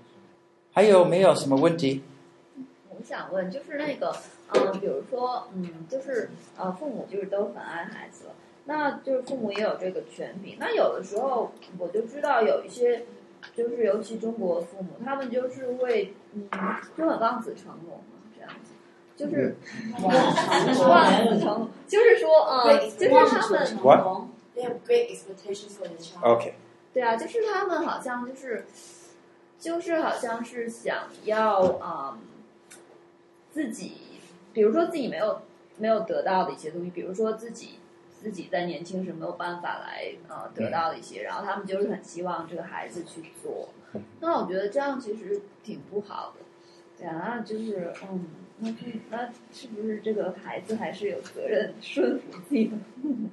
[0.72, 2.04] 还有没有什么问题？
[2.90, 4.16] 我想问，就是那个，
[4.50, 8.26] 嗯、比如说，嗯，就是，呃，父母就是都很爱孩子，
[8.66, 10.58] 那就是父母也有这个权柄。
[10.60, 13.06] 那有的时候，我就知道有一些，
[13.56, 16.50] 就是尤其中国父母，他们就是会，嗯，
[16.98, 18.72] 就很望子成龙嘛，这样子，
[19.16, 19.56] 就是
[20.88, 23.66] 望子成龙，就是说，嗯，就是他们
[24.56, 26.24] ，They have great expectations for the child.
[26.24, 26.54] OK，
[26.94, 28.66] 对啊，就是他们好像就是。
[29.60, 32.18] 就是好像是想要嗯，
[33.52, 33.92] 自己，
[34.54, 35.42] 比如说自己没有
[35.78, 37.79] 没有得到的一些东西，比如说自己
[38.22, 43.70] 自己在年轻时没有办法来呃得到的一些，然后他们就是很希望这个孩子去做。
[44.22, 46.46] 那我觉得这样其实挺不好的，
[46.98, 48.26] 对啊，那就是嗯，
[48.60, 48.76] 那
[49.10, 53.30] 那是不是这个孩子还是有责任顺服自己的父母？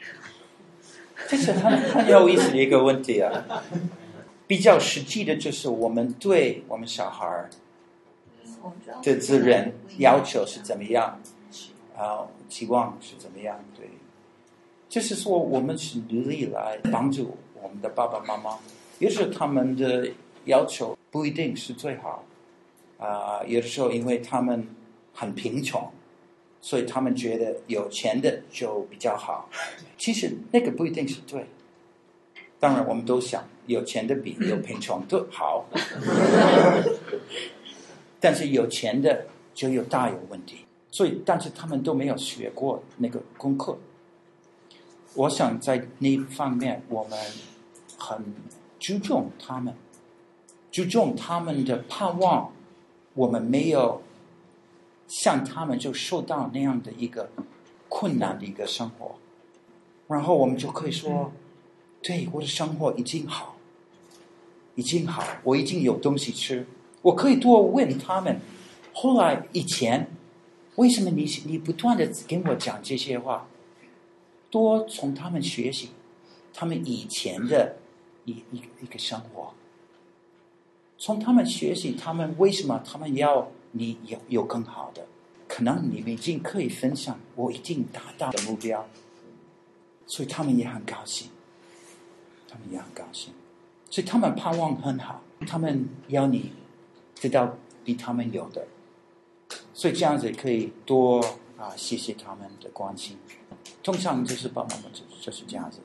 [1.28, 3.44] 这是很很有意思的一个问题啊。
[4.48, 7.48] 比较实际的就是我们对我们小孩儿
[9.02, 11.18] 的责任要求是怎么样，
[11.96, 13.64] 啊，期望是怎么样？
[13.74, 13.88] 对，
[14.92, 18.58] 就是说我们是努力来帮助我们的爸爸妈妈，
[18.98, 20.06] 有时候他们的
[20.44, 22.22] 要求不一定是最好，
[22.98, 24.68] 啊，有的时候因为他们
[25.14, 25.82] 很贫穷，
[26.60, 29.48] 所以他们觉得有钱的就比较好，
[29.96, 31.46] 其实那个不一定是对。
[32.60, 35.64] 当然，我们都想有钱的比有贫穷的好，
[38.20, 39.24] 但是有钱的
[39.54, 40.66] 就有大有问题。
[40.90, 43.78] 所以，但是他们都没有学过那个功课。
[45.14, 47.18] 我想在那方面，我们
[47.98, 48.34] 很
[48.78, 49.74] 注重他们，
[50.70, 52.52] 注重他们的盼望。
[53.14, 54.00] 我们没有
[55.06, 57.28] 像他们就受到那样的一个
[57.90, 59.16] 困难的一个生活，
[60.08, 61.30] 然后我们就可以说
[62.02, 63.56] ：“对，我的生活已经好，
[64.76, 66.66] 已经好，我已经有东西吃。”
[67.02, 68.40] 我可以多问他们。
[68.94, 70.08] 后来以前，
[70.76, 73.46] 为什么你你不断的跟我讲这些话？
[74.52, 75.88] 多从他们学习，
[76.52, 77.76] 他们以前的
[78.26, 79.54] 一一一个生活。
[80.98, 85.06] 从他们学习，他们为什么他们要你有有更好的？
[85.48, 88.86] 可能你们已经可以分享，我已经达到的目标，
[90.06, 91.28] 所以他们也很高兴，
[92.46, 93.32] 他们也很高兴，
[93.90, 96.52] 所以他们盼望很好，他们要你
[97.14, 98.66] 知道比他们有的，
[99.72, 101.20] 所以这样子可以多
[101.58, 103.16] 啊，谢谢他们的关心。
[103.82, 105.78] 通常就是爸爸妈妈就就是这样子。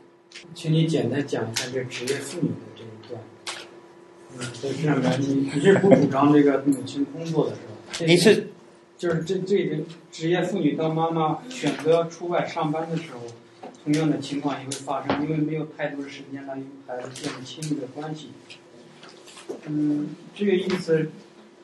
[0.53, 3.21] 请你简单讲一下这职业妇女的这一段。
[4.37, 8.05] 嗯，在这上面，你你是不主张这个母亲工作的是吧？
[8.05, 8.49] 你是，
[8.97, 9.77] 就是这这个
[10.11, 13.19] 职业妇女当妈妈选择出外上班的时候，
[13.83, 18.29] 同样的情况也会发生，因为没有太多的时间来与孩子建立亲密的关系。
[19.65, 21.09] 嗯，这个意思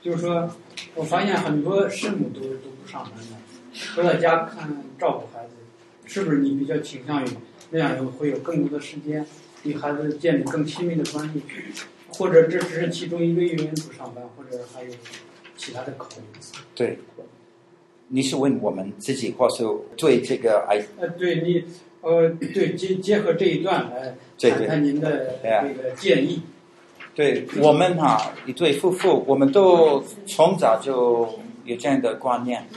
[0.01, 0.49] 就是说，
[0.95, 5.51] 我发现很多师母都都不上班的，回到家看照顾孩子，
[6.05, 7.29] 是不是你比较倾向于
[7.71, 9.25] 那样有会有更多的时间
[9.63, 11.41] 与孩子建立更亲密的关系？
[12.15, 14.91] 或者这只是其中一个原因不上班，或者还有
[15.57, 16.23] 其他的考虑。
[16.75, 16.99] 对，
[18.09, 19.63] 你是问我们自己，或是
[19.97, 20.85] 对这个哎？
[20.99, 21.63] 呃，对你，
[22.01, 26.43] 呃，对结结合这一段来谈谈您的这个建议。
[27.15, 32.67] 对，对我们哈一对夫妇，我们都从早就有这样的观念，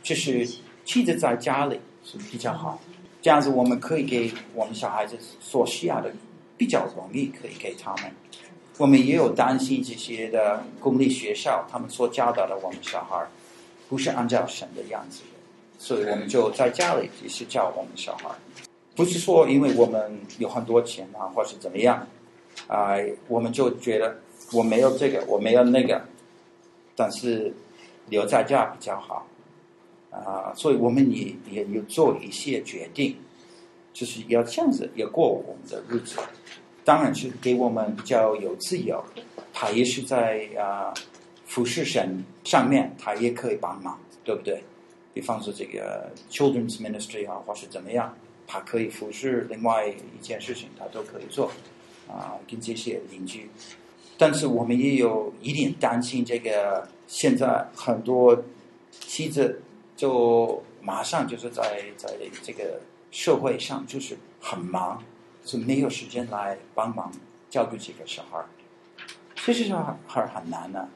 [0.00, 0.46] 就是
[0.84, 2.80] 妻子在家里是比较好，
[3.20, 6.10] 这样子我们可以给我们小孩子所需要的
[6.56, 8.10] 比较容易可以给他们。
[8.78, 13.26] 我们也有担心这些的公立学校，他们所教导的我们小孩，
[13.88, 15.38] 不是按照神的样子的，
[15.78, 18.28] 所以我们就在家里也是教我们小孩，
[18.94, 22.06] 不是说因为我们有很多钱啊，或是怎么样，
[22.68, 22.94] 啊、
[23.28, 24.18] 我们就觉得
[24.52, 26.02] 我没有这个，我没有那个，
[26.94, 27.52] 但是
[28.10, 29.26] 留在家比较好，
[30.10, 33.16] 啊、所以我们也也有做一些决定，
[33.92, 36.18] 就是要这样子，要过我们的日子。
[36.84, 39.04] 当然是给我们比较有自由，
[39.52, 40.94] 他也是在啊、
[41.44, 44.62] 服侍神上面，他也可以帮忙，对不对？
[45.12, 48.16] 比方说这个 children's ministry 啊，或是怎么样，
[48.46, 51.50] 他可以服侍另外一件事情，他都可以做
[52.08, 53.50] 啊、跟这些邻居。
[54.16, 58.40] 但是我们也有一点担心，这个现在很多
[58.90, 59.60] 妻子
[59.96, 65.02] 就马上就是在在这个社会上就是很忙。
[65.48, 67.08] 是没有时间来帮忙
[67.48, 68.44] 照顾这个小孩，
[69.36, 70.88] 其实小孩很难的，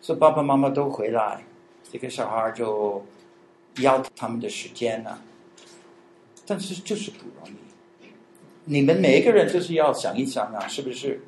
[0.00, 1.44] 所以爸爸妈妈都回来，
[1.92, 3.04] 这个小孩就
[3.80, 5.18] 要他们的时间呢，
[6.46, 8.06] 但是就是不容易。
[8.64, 11.20] 你们每一个人就是要想一想啊，是不是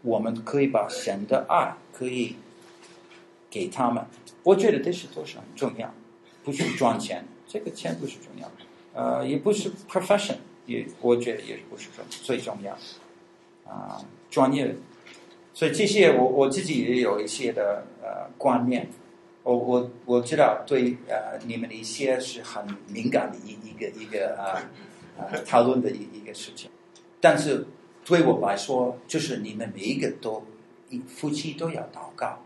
[0.00, 2.36] 我们可以把神的爱可以
[3.50, 4.02] 给他们？
[4.44, 5.92] 我觉得这是都是很重要，
[6.48, 8.48] 不是赚钱，这个钱不是重要。
[8.48, 8.54] 的，
[8.94, 10.36] 呃，也不是 profession。
[10.64, 12.72] 也我觉得也不是重最重要，
[13.70, 14.00] 啊、
[14.30, 14.74] 专业，
[15.52, 18.88] 所以这些我我自己也有一些的呃观念，
[19.42, 24.60] 我我我知道对呃你们的一些是很敏感的一一个一个啊
[25.18, 26.70] 啊、呃、讨论的一一个事情，
[27.20, 27.66] 但是
[28.04, 30.42] 对我来说，就是你们每一个都
[30.90, 32.40] 一夫妻都要祷告，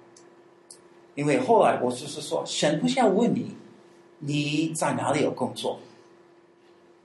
[1.16, 3.56] 因为后来我就是说，神不是要问你
[4.24, 5.80] 你在哪里有工作。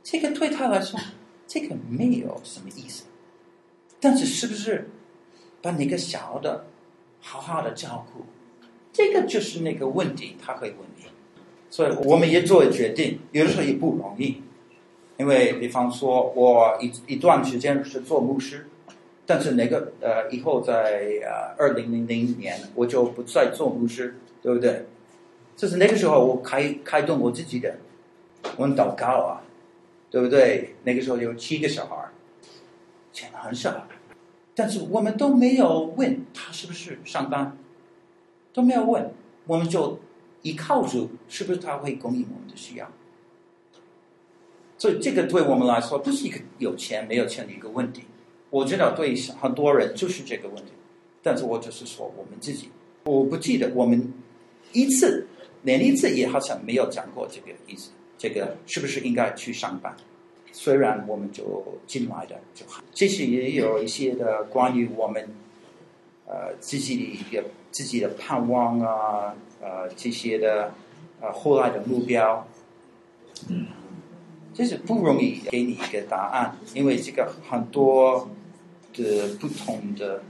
[0.03, 0.99] 这个对他来说，
[1.47, 3.05] 这个没有什么意思。
[3.99, 4.87] 但是，是不是
[5.61, 6.67] 把那个小的
[7.19, 8.23] 好好的照顾，
[8.93, 11.05] 这个就是那个问题，他会问你。
[11.69, 14.41] 所以，我们也做决定，有的时候也不容易。
[15.17, 18.67] 因为，比方说，我一一段时间是做牧师，
[19.25, 24.85] 但是那个呃，以后在呃二零零零年，我就不再做牧师，对不对？
[25.57, 27.75] 就是那个时候，我开开动我自己的，
[28.55, 29.43] 我们祷告啊。
[30.09, 30.73] 对不对？
[30.85, 31.97] 那个时候有七个小孩，
[33.11, 33.85] 钱很少，
[34.55, 37.57] 但是我们都没有问他是不是上班，
[38.53, 39.11] 都没有问，
[39.45, 39.99] 我们就
[40.43, 42.89] 依靠住是不是他会供应我们的需要。
[44.77, 48.03] 所以这个对我们来说不是一个有钱没有钱的一个问题。
[48.49, 50.71] 我知道对很多人就是这个问题，
[51.21, 52.69] 但是我只是说我们自己，
[53.03, 54.13] 我不记得我们
[54.71, 55.27] 一次
[55.67, 59.93] 连丽子也好像没有讲过这个意思，这个是不是应该去上班？
[60.53, 61.43] 虽然我们就
[61.85, 65.27] 进来的就好，这是也有一些的关于我们
[66.25, 70.73] 呃自己的一个自己的盼望啊，呃这些的
[71.19, 72.47] 呃后来的目标，
[73.49, 73.67] 嗯，
[74.53, 78.29] 这是不容易给你一个答案，因为这个很多
[78.93, 80.23] 的不同的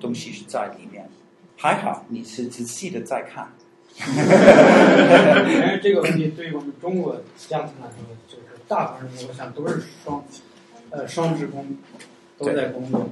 [0.00, 1.08] 东西是在里面。
[1.56, 3.52] 还好你是仔细的在看。
[5.50, 7.96] 因为这个问题对于我们中国家庭来说，
[8.28, 10.24] 就是大部分人我想都是双，
[10.90, 11.76] 呃双职工，
[12.38, 13.08] 都在工作，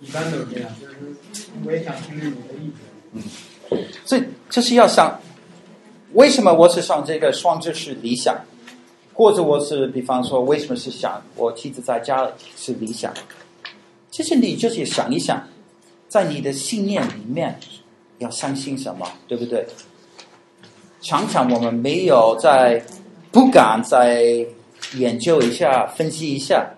[0.00, 0.70] 一般都是这样。
[0.80, 0.94] 就是
[1.64, 2.78] 我也想听听你的意见。
[3.12, 3.22] 嗯，
[4.04, 5.20] 所以就是要想，
[6.12, 8.34] 为什么我是想这个双职是理想，
[9.12, 13.12] 或者我是比方说为什么是想我妻子在家是理想？
[14.10, 15.46] 其实你就是想一想，
[16.08, 17.58] 在你的信念里面
[18.18, 19.66] 要相信什么，对不对？
[21.02, 22.82] 常常我们没有在，
[23.30, 24.46] 不敢再
[24.94, 26.74] 研究一下、分析一下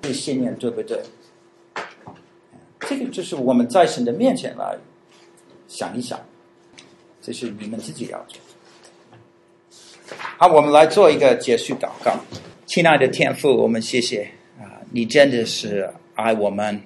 [0.00, 1.00] 这个信念对不对？
[2.80, 4.76] 这个就是我们在神的面前来
[5.66, 6.20] 想一想，
[7.20, 8.38] 这是你们自己要做。
[10.38, 12.14] 好，我们来做一个结束祷告。
[12.66, 14.30] 亲爱的天父，我们谢谢
[14.60, 16.80] 啊，你真的是爱我们，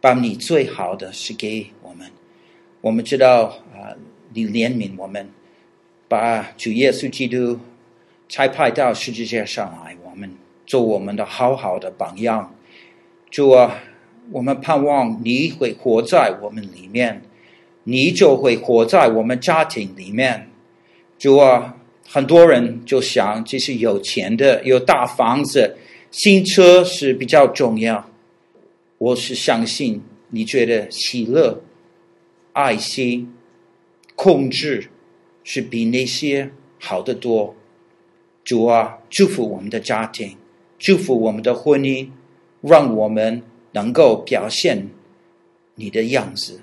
[0.00, 2.10] 把你最好的是给我们。
[2.80, 3.44] 我们知道
[3.74, 3.92] 啊，
[4.32, 5.28] 你怜悯我们。
[6.12, 7.58] 把主耶稣基督
[8.28, 10.30] 差派到世界上来，我们
[10.66, 12.54] 做我们的好好的榜样。
[13.30, 13.78] 主啊，
[14.30, 17.22] 我们盼望你会活在我们里面，
[17.84, 20.50] 你就会活在我们家庭里面。
[21.18, 25.78] 主啊，很多人就想，这是有钱的，有大房子、
[26.10, 28.06] 新车是比较重要。
[28.98, 31.62] 我是相信，你觉得喜乐、
[32.52, 33.34] 爱心、
[34.14, 34.90] 控制。
[35.44, 37.54] 是比那些好得多。
[38.44, 40.36] 主啊，祝福我们的家庭，
[40.78, 42.08] 祝福我们的婚姻，
[42.60, 44.88] 让我们能够表现
[45.76, 46.60] 你的样子，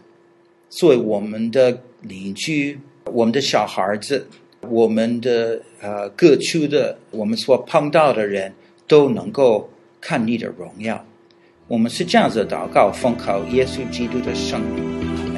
[0.70, 4.28] 作为我们的邻居，我们的小孩子，
[4.68, 8.54] 我们的呃各处的我们所碰到的人
[8.86, 9.70] 都能够
[10.02, 11.06] 看你的荣耀。
[11.70, 15.29] 我们是这样子祷告，奉靠耶稣基督的圣名。